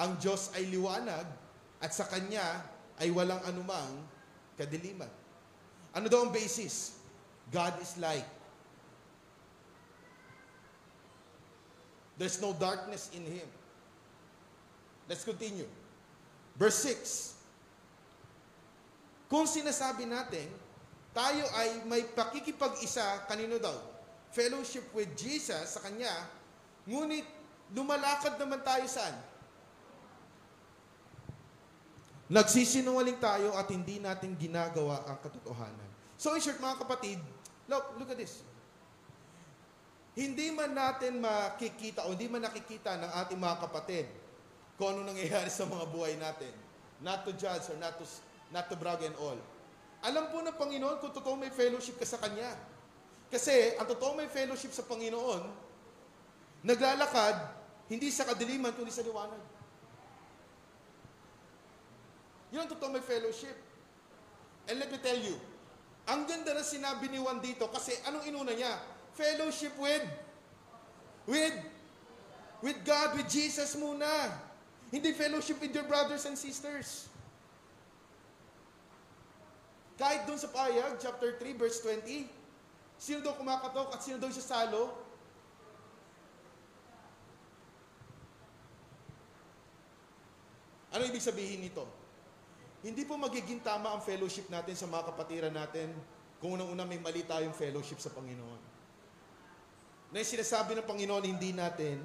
[0.02, 1.30] Ang Diyos ay liwanag
[1.78, 2.66] at sa Kanya
[2.98, 4.02] ay walang anumang
[4.58, 5.10] kadiliman.
[5.94, 6.98] Ano daw ang basis?
[7.54, 8.26] God is light.
[12.18, 13.50] There's no darkness in Him.
[15.06, 15.70] Let's continue.
[16.58, 17.38] Verse 6.
[19.30, 20.50] Kung sinasabi natin,
[21.12, 23.76] tayo ay may pakikipag-isa, kanino daw?
[24.32, 26.12] Fellowship with Jesus sa Kanya,
[26.88, 27.28] ngunit
[27.76, 29.31] lumalakad naman tayo saan?
[32.32, 35.90] Nagsisinungaling tayo at hindi natin ginagawa ang katotohanan.
[36.16, 37.20] So in short mga kapatid,
[37.68, 38.40] look, look at this.
[40.16, 44.08] Hindi man natin makikita o hindi man nakikita ng ating mga kapatid
[44.80, 46.56] kung ano nangyayari sa mga buhay natin.
[47.04, 48.08] Not to judge or not to,
[48.48, 49.36] not to brag and all.
[50.00, 52.56] Alam po ng Panginoon kung totoo may fellowship ka sa Kanya.
[53.28, 55.52] Kasi ang totoo may fellowship sa Panginoon,
[56.64, 57.60] naglalakad
[57.92, 59.51] hindi sa kadiliman kundi sa liwanag.
[62.52, 63.56] Yun ang totoo may fellowship.
[64.68, 65.40] And let me tell you,
[66.06, 68.76] ang ganda na sinabi ni Juan dito kasi anong inuna niya?
[69.16, 70.06] Fellowship with
[71.26, 71.56] with
[72.60, 74.08] with God, with Jesus muna.
[74.92, 77.08] Hindi fellowship with your brothers and sisters.
[79.96, 82.28] Kahit doon sa payag, chapter 3, verse 20,
[83.00, 84.92] sino daw kumakatok at sino daw siya salo?
[90.92, 92.01] Ano ibig sabihin nito?
[92.82, 95.94] Hindi po magiging tama ang fellowship natin sa mga kapatiran natin
[96.42, 98.62] kung unang-una may mali tayong fellowship sa Panginoon.
[100.10, 102.02] Na yung sinasabi ng Panginoon, hindi natin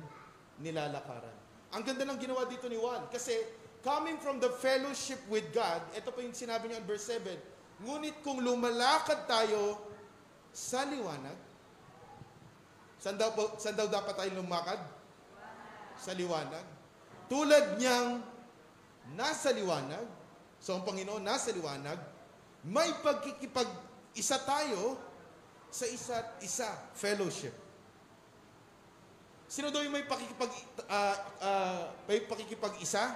[0.61, 1.33] nilalakaran.
[1.73, 3.09] Ang ganda ng ginawa dito ni Juan.
[3.09, 3.33] Kasi
[3.81, 7.25] coming from the fellowship with God, ito po yung sinabi niya in verse 7,
[7.81, 9.81] Ngunit kung lumalakad tayo
[10.53, 11.37] sa liwanag,
[12.97, 14.81] saan daw, po, saan daw dapat tayo lumakad?
[15.97, 16.65] Sa liwanag.
[17.29, 18.21] Tulad niyang
[19.17, 20.05] nasa liwanag,
[20.61, 21.99] so ang Panginoon nasa liwanag,
[22.67, 24.99] may pagkikipag-isa tayo
[25.71, 27.55] sa isa't isa, fellowship.
[29.47, 30.51] Sino daw yung may pakikipag,
[30.91, 33.15] uh, uh, may pakikipag-isa?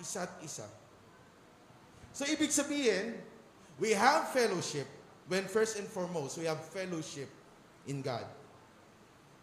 [0.00, 0.64] Isa't isa.
[2.16, 3.20] So, ibig sabihin,
[3.76, 4.88] we have fellowship
[5.28, 7.28] when first and foremost, we have fellowship
[7.84, 8.24] in God.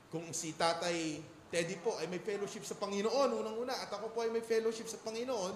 [0.09, 1.21] Kung si Tatay
[1.53, 4.97] Teddy po ay may fellowship sa Panginoon, unang-una, at ako po ay may fellowship sa
[5.05, 5.53] Panginoon,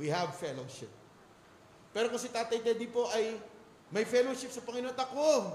[0.00, 0.90] we have fellowship.
[1.92, 3.36] Pero kung si Tatay Teddy po ay
[3.92, 5.52] may fellowship sa Panginoon, at ako,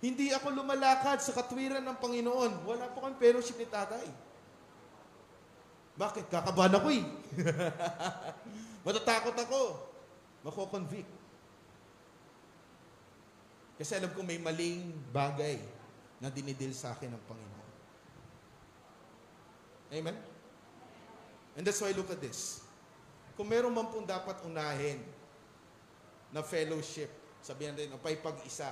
[0.00, 2.64] hindi ako lumalakad sa katwiran ng Panginoon.
[2.64, 4.08] Wala po kang fellowship ni tatay.
[5.94, 6.32] Bakit?
[6.32, 7.04] Kakabahan ako eh.
[8.88, 9.60] Matatakot ako.
[10.44, 11.12] Mako-convict.
[13.76, 15.60] Kasi alam ko may maling bagay
[16.20, 17.70] na dinidil sa akin ng Panginoon.
[19.92, 20.16] Amen?
[21.54, 22.63] And that's why look at this.
[23.34, 25.02] Kung meron man pong dapat unahin
[26.30, 27.10] na fellowship,
[27.42, 28.70] sabihin natin, o pag-isa,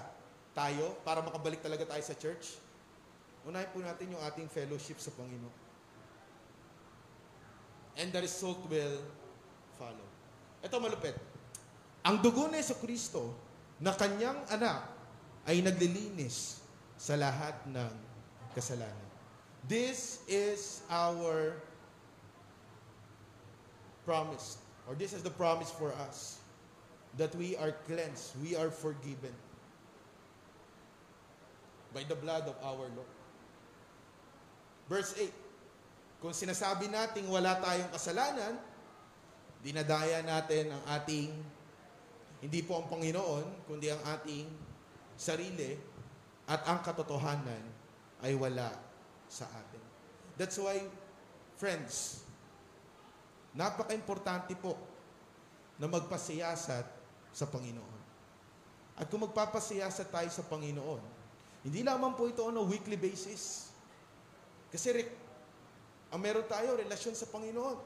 [0.55, 2.59] tayo para makabalik talaga tayo sa church?
[3.43, 5.57] Unahin po natin yung ating fellowship sa Panginoon.
[7.99, 9.03] And the result will
[9.77, 10.09] follow.
[10.63, 11.19] Ito malupit.
[12.07, 13.35] Ang dugo ni Yeso Kristo
[13.83, 14.87] na kanyang anak
[15.43, 16.63] ay naglilinis
[16.95, 17.93] sa lahat ng
[18.55, 19.11] kasalanan.
[19.67, 21.59] This is our
[24.13, 26.45] promise, or this is the promise for us,
[27.17, 29.33] that we are cleansed, we are forgiven
[31.97, 33.15] by the blood of our Lord.
[34.85, 35.33] Verse 8,
[36.21, 38.61] kung sinasabi nating wala tayong kasalanan,
[39.65, 41.33] dinadaya natin ang ating,
[42.45, 44.45] hindi po ang Panginoon, kundi ang ating
[45.17, 45.73] sarili,
[46.45, 47.65] at ang katotohanan
[48.21, 48.77] ay wala
[49.25, 49.81] sa atin.
[50.37, 50.85] That's why,
[51.57, 52.22] friends,
[53.53, 54.77] napaka-importante po
[55.77, 56.87] na magpasiyasat
[57.33, 58.01] sa Panginoon.
[58.97, 61.03] At kung magpapasiyasat tayo sa Panginoon,
[61.65, 63.73] hindi lamang po ito on a weekly basis.
[64.69, 65.17] Kasi re-
[66.13, 67.79] ang meron tayo, relasyon sa Panginoon.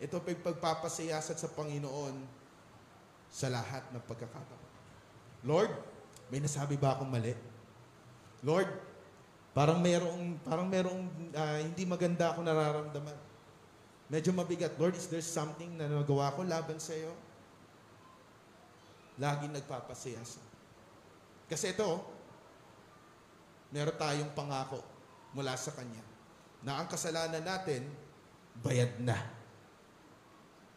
[0.00, 2.14] Ito pagpapasiyasat sa Panginoon
[3.28, 4.64] sa lahat ng pagkakataon.
[5.44, 5.72] Lord,
[6.32, 7.36] may nasabi ba akong mali?
[8.40, 8.68] Lord,
[9.52, 11.00] parang merong, parang merong
[11.36, 13.18] ah, hindi maganda ako nararamdaman.
[14.12, 14.76] Medyo mabigat.
[14.76, 17.12] Lord, is there something na nagawa ko laban sa iyo?
[19.16, 20.42] Lagi nagpapasiyasa.
[21.48, 21.88] Kasi ito,
[23.72, 24.80] meron tayong pangako
[25.32, 26.02] mula sa Kanya
[26.64, 27.84] na ang kasalanan natin,
[28.64, 29.16] bayad na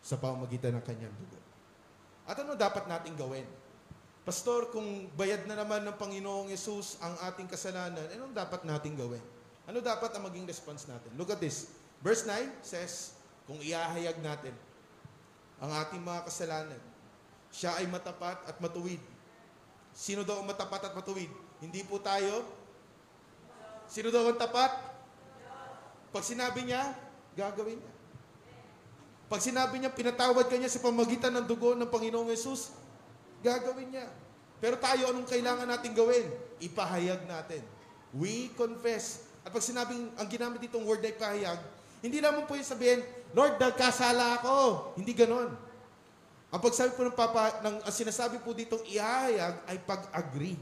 [0.03, 1.39] sa pamamagitan ng Kanyang dugo.
[2.27, 3.47] At ano dapat natin gawin?
[4.27, 9.23] Pastor, kung bayad na naman ng Panginoong Yesus ang ating kasalanan, anong dapat natin gawin?
[9.63, 11.15] Ano dapat ang maging response natin?
[11.15, 11.71] Look at this.
[12.03, 13.16] Verse 9 says,
[13.47, 14.51] kung iahayag natin
[15.57, 16.81] ang ating mga kasalanan,
[17.49, 18.99] siya ay matapat at matuwid.
[19.95, 21.31] Sino daw ang matapat at matuwid?
[21.63, 22.45] Hindi po tayo.
[23.89, 24.69] Sino daw ang tapat?
[26.13, 26.93] Pag sinabi niya,
[27.33, 27.93] gagawin niya.
[29.27, 32.75] Pag sinabi niya, pinatawad ka niya sa pamagitan ng dugo ng Panginoong Yesus,
[33.41, 34.07] gagawin niya.
[34.61, 36.29] Pero tayo, anong kailangan natin gawin?
[36.61, 37.63] Ipahayag natin.
[38.15, 39.27] We confess.
[39.43, 41.59] At pag sinabing, ang ginamit ditong word na ipahayag,
[41.99, 43.01] hindi lamang po yung sabihin,
[43.35, 44.55] Lord, nagkasala ako.
[44.95, 45.51] Hindi ganon.
[46.47, 50.59] Ang pagsabi po ng Papa, ng, ang sinasabi po ditong ihahayag ay pag-agree.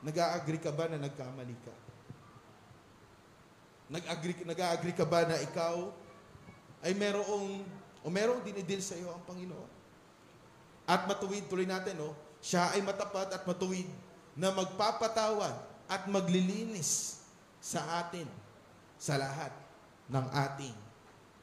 [0.00, 1.74] Nag-a-agree ka ba na nagkamali ka?
[3.92, 5.92] Nag-agree, nag-a-agree ka ba na ikaw
[6.80, 7.60] ay merong,
[8.00, 9.70] o merong dinidil sa iyo ang Panginoon?
[10.88, 12.16] At matuwid, tuloy natin, no?
[12.40, 13.90] Siya ay matapat at matuwid
[14.32, 15.54] na magpapatawad
[15.90, 17.20] at maglilinis
[17.60, 18.28] sa atin
[18.96, 19.65] sa lahat
[20.12, 20.76] ng ating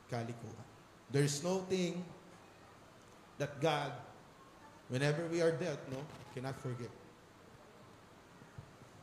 [0.07, 0.65] kalikuan.
[1.11, 2.03] There's no thing
[3.37, 3.91] that God,
[4.89, 5.99] whenever we are dead, no,
[6.33, 6.91] cannot forgive.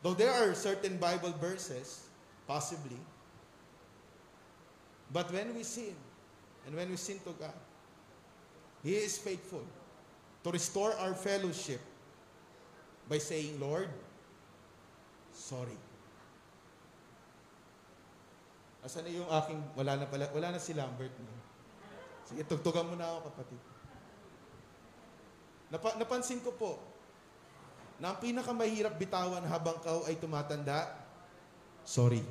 [0.03, 2.09] Though there are certain Bible verses,
[2.49, 2.97] possibly,
[5.13, 5.95] but when we sin,
[6.67, 7.59] and when we sin to God,
[8.83, 9.65] He is faithful
[10.45, 11.81] to restore our fellowship
[13.09, 13.91] by saying, Lord,
[15.35, 15.77] sorry.
[18.81, 21.13] Asan na yung aking, wala na pala, wala na si Lambert.
[21.21, 21.37] No?
[22.25, 23.61] Sige, tugtugan mo na ako, kapatid.
[25.71, 26.81] Napa, napansin ko po,
[28.01, 30.97] na ang pinakamahirap bitawan habang kau ay tumatanda,
[31.85, 32.25] sorry.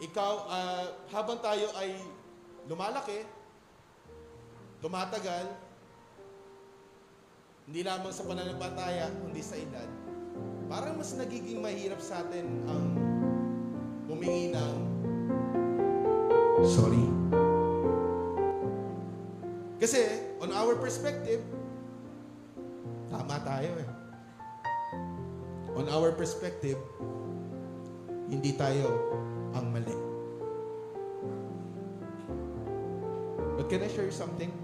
[0.00, 2.00] Ikaw, ah, habang tayo ay
[2.64, 3.28] lumalaki,
[4.80, 5.52] tumatagal,
[7.64, 9.88] hindi lamang sa pananampalataya, kundi sa edad,
[10.68, 12.84] parang mas nagiging mahirap sa atin ang
[14.04, 14.74] humingi ng
[16.68, 17.04] sorry.
[19.80, 20.00] Kasi,
[20.40, 21.40] on our perspective,
[23.08, 23.90] tama tayo eh.
[25.76, 26.78] On our perspective,
[28.28, 28.92] hindi tayo
[29.56, 29.96] ang mali.
[33.56, 34.63] But can I share you something?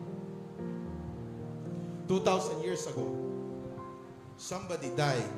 [2.10, 3.06] 2,000 years ago,
[4.34, 5.30] somebody died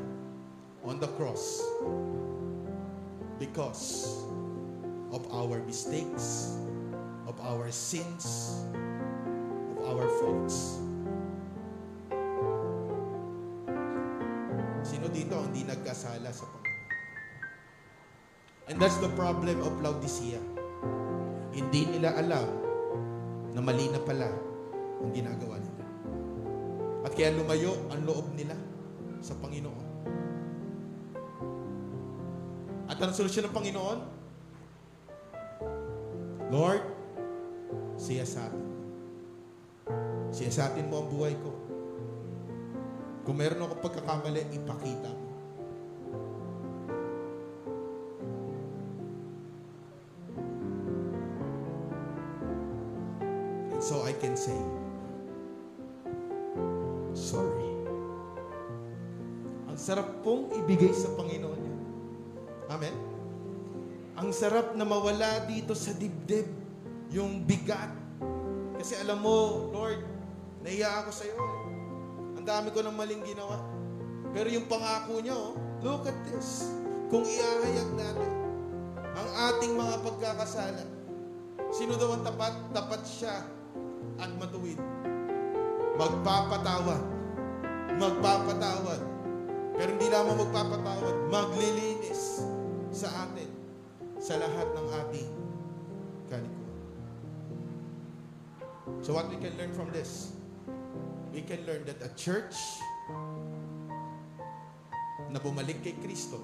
[0.89, 1.61] on the cross
[3.37, 4.25] because
[5.13, 6.57] of our mistakes,
[7.29, 8.65] of our sins,
[9.77, 10.81] of our faults.
[14.81, 16.89] Sino dito ang hindi nagkasala sa Panginoon?
[18.73, 20.41] And that's the problem of Laodicea.
[21.53, 22.49] Hindi nila alam
[23.53, 24.33] na mali na pala
[25.05, 25.82] ang ginagawa nila.
[27.03, 28.55] At kaya lumayo ang loob nila
[29.19, 29.87] sa Panginoon.
[32.87, 33.99] At ang solusyon ng Panginoon?
[36.53, 36.83] Lord,
[37.97, 38.67] siya sa atin.
[40.33, 41.51] Siya sa atin mo ang buhay ko.
[43.23, 45.22] Kung meron akong pagkakamali, ipakita mo.
[64.43, 66.51] Sarap na mawala dito sa dibdib
[67.15, 67.95] yung bigat.
[68.75, 70.03] Kasi alam mo, Lord,
[70.67, 71.39] naiya ako sa iyo.
[71.39, 71.63] eh.
[72.43, 73.63] Ang dami ko ng maling ginawa.
[74.35, 75.55] Pero yung pangako niya, oh,
[75.87, 76.75] look at this.
[77.07, 78.33] Kung iahayag natin
[79.15, 80.91] ang ating mga pagkakasala,
[81.71, 82.55] sino daw ang tapat?
[82.75, 83.47] Tapat siya
[84.19, 84.81] at matuwid.
[85.95, 87.03] Magpapatawad.
[87.95, 89.01] Magpapatawad
[89.79, 92.43] Pero hindi lamang magpapatawad, maglilinis
[92.91, 93.52] sa atin
[94.23, 95.31] sa lahat ng ating
[96.31, 96.79] kalikuan.
[99.03, 100.31] So what we can learn from this?
[101.35, 102.55] We can learn that a church
[105.27, 106.39] na bumalik kay Kristo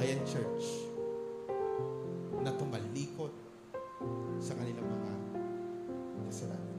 [0.00, 0.64] ay ang church
[2.40, 3.34] na tumalikod
[4.40, 5.12] sa kanilang mga
[6.32, 6.76] kasalanan.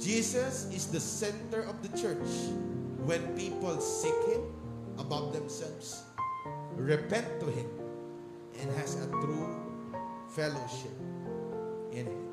[0.00, 2.50] Jesus is the center of the church
[3.06, 4.42] when people seek Him
[4.98, 6.02] about themselves,
[6.74, 7.68] repent to Him,
[8.64, 9.46] and has a true
[10.28, 10.90] fellowship
[11.92, 12.23] in Him.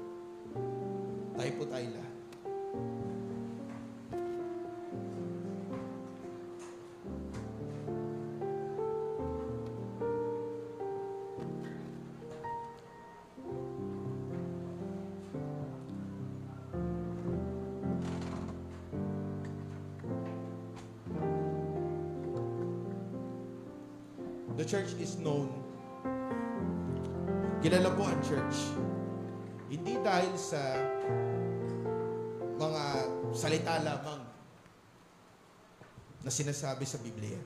[36.42, 37.38] Sinasabi sa Biblia.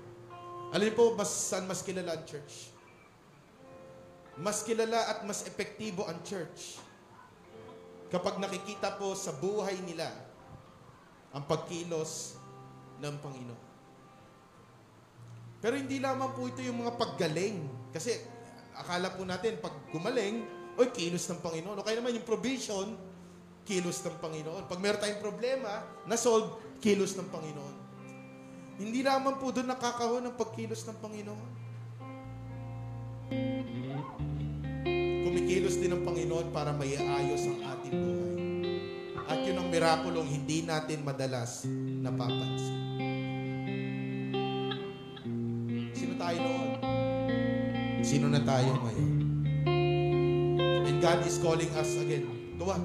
[0.72, 2.72] Alam niyo po, mas, saan mas kilala ang church?
[4.40, 6.80] Mas kilala at mas epektibo ang church
[8.12, 10.08] kapag nakikita po sa buhay nila
[11.36, 12.40] ang pagkilos
[13.04, 13.64] ng Panginoon.
[15.60, 17.90] Pero hindi lamang po ito yung mga paggaling.
[17.92, 18.16] Kasi
[18.76, 20.46] akala po natin, pag gumaling,
[20.78, 21.80] oy, kilos ng Panginoon.
[21.80, 22.94] O kaya naman yung provision,
[23.66, 24.68] kilos ng Panginoon.
[24.70, 27.85] Pag meron tayong problema, na-solve, kilos ng Panginoon.
[28.76, 31.52] Hindi lamang po doon nakakahon ng pagkilos ng Panginoon.
[35.24, 38.36] Kumikilos din ng Panginoon para maiayos ang ating buhay.
[39.26, 41.64] At yun ang mirakulong hindi natin madalas
[42.04, 42.84] napapansin.
[45.96, 46.70] Sino tayo noon?
[48.06, 49.12] Sino na tayo ngayon?
[50.86, 52.28] And God is calling us again.
[52.60, 52.84] To what?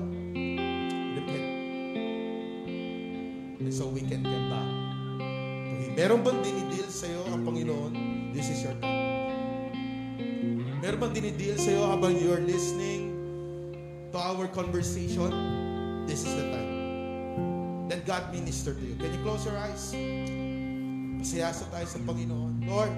[1.18, 1.46] Repent.
[3.58, 4.79] And so we can get back.
[5.98, 7.92] Meron bang dinidil sa'yo ang Panginoon?
[8.30, 9.74] This is your time.
[10.78, 13.10] Meron bang dinidil sa'yo habang you're listening
[14.14, 15.30] to our conversation?
[16.06, 16.70] This is the time.
[17.90, 18.94] Then God minister to you.
[19.02, 19.90] Can you close your eyes?
[21.18, 22.64] Masayasa tayo sa Panginoon.
[22.70, 22.94] Lord,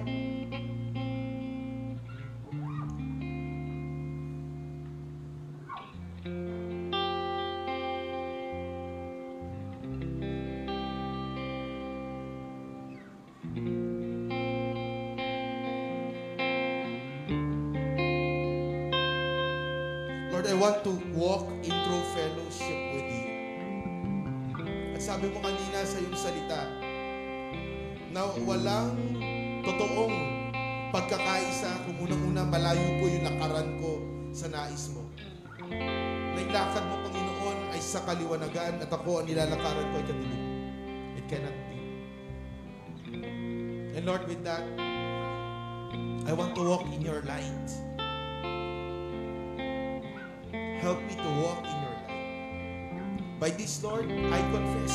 [50.83, 53.39] Help me to walk in your light.
[53.39, 54.91] By this, Lord, I confess.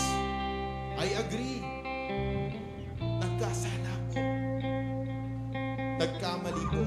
[1.01, 1.65] I agree.
[3.01, 4.21] Nagkasala po.
[5.97, 6.85] Nagkamali po.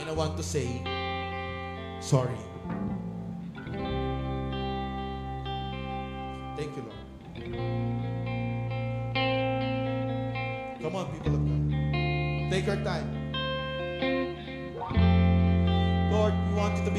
[0.00, 0.80] And I want to say,
[2.00, 2.40] sorry.
[6.56, 7.04] Thank you, Lord.
[10.80, 11.60] Come on, people of God.
[12.48, 13.17] Take your time.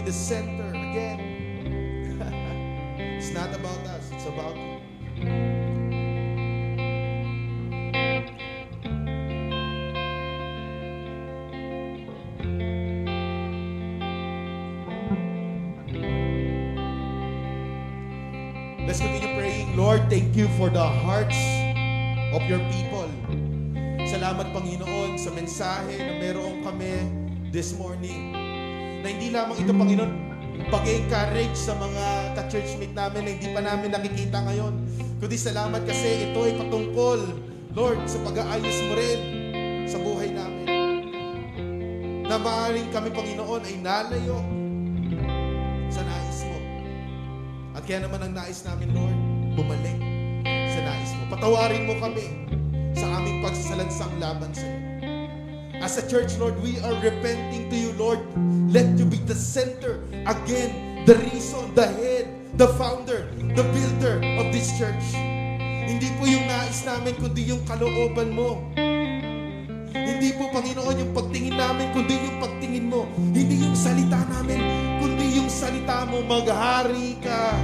[0.09, 1.21] The center again.
[2.97, 4.81] it's not about us, it's about you.
[18.87, 19.77] Let's continue praying.
[19.77, 21.37] Lord, thank you for the hearts
[22.33, 23.05] of your people.
[24.09, 26.97] Salamat, Panginoon, sa mensahe na meron kami
[27.53, 28.38] this morning.
[28.99, 30.11] Na hindi lamang ito, Panginoon,
[30.67, 34.73] pag-encourage sa mga ka-churchmate namin na hindi pa namin nakikita ngayon.
[35.23, 37.19] Kundi salamat kasi ito ay patungkol,
[37.75, 39.19] Lord, sa pag-aayos mo rin
[39.87, 40.67] sa buhay namin.
[42.27, 44.37] Na maaaring kami, Panginoon, ay nalayo
[45.89, 46.59] sa nais mo.
[47.73, 49.17] At kaya naman ang nais namin, Lord,
[49.55, 49.99] bumalik
[50.45, 51.23] sa nais mo.
[51.31, 52.47] Patawarin mo kami
[52.93, 54.78] sa aming pagsasalansang laban sa iyo.
[55.79, 58.19] As a church, Lord, we are repenting to you, Lord.
[58.67, 62.27] Let you be the center, again, the reason, the head,
[62.59, 65.15] the founder, the builder of this church.
[65.87, 68.59] Hindi po yung nais namin, kundi yung kalooban mo.
[69.95, 73.07] Hindi po, Panginoon, yung pagtingin namin, kundi yung pagtingin mo.
[73.15, 74.59] Hindi yung salita namin,
[74.99, 76.19] kundi yung salita mo.
[76.27, 77.55] Maghari ka.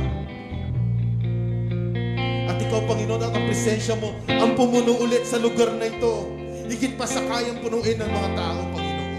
[2.47, 6.34] At ikaw, Panginoon, at ang presensya mo, ang pumuno ulit sa lugar na ito.
[6.65, 9.13] Higit pa sa kayang punuin ng mga tao, Panginoon.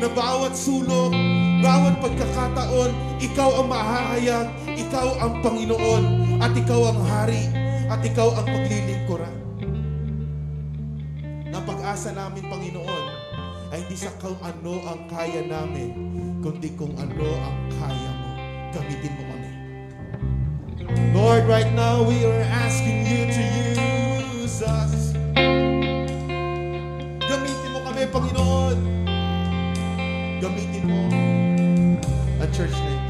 [0.00, 1.12] Na bawat sulok,
[1.62, 2.90] bawat pagkakataon,
[3.22, 6.04] ikaw ang mahahayag, ikaw ang Panginoon,
[6.42, 7.46] at ikaw ang hari,
[7.86, 9.36] at ikaw ang paglilingkuran.
[11.52, 13.04] Na pag-asa namin, Panginoon,
[13.70, 15.94] ay hindi sa kung ano ang kaya namin,
[16.42, 18.30] kundi kung ano ang kaya mo.
[18.74, 19.50] Gamitin mo kami.
[21.14, 23.42] Lord, right now we are asking you to
[24.42, 25.19] use us.
[28.08, 28.78] Panginoon.
[30.40, 31.00] Gamitin mo
[32.40, 33.09] ang church na ito.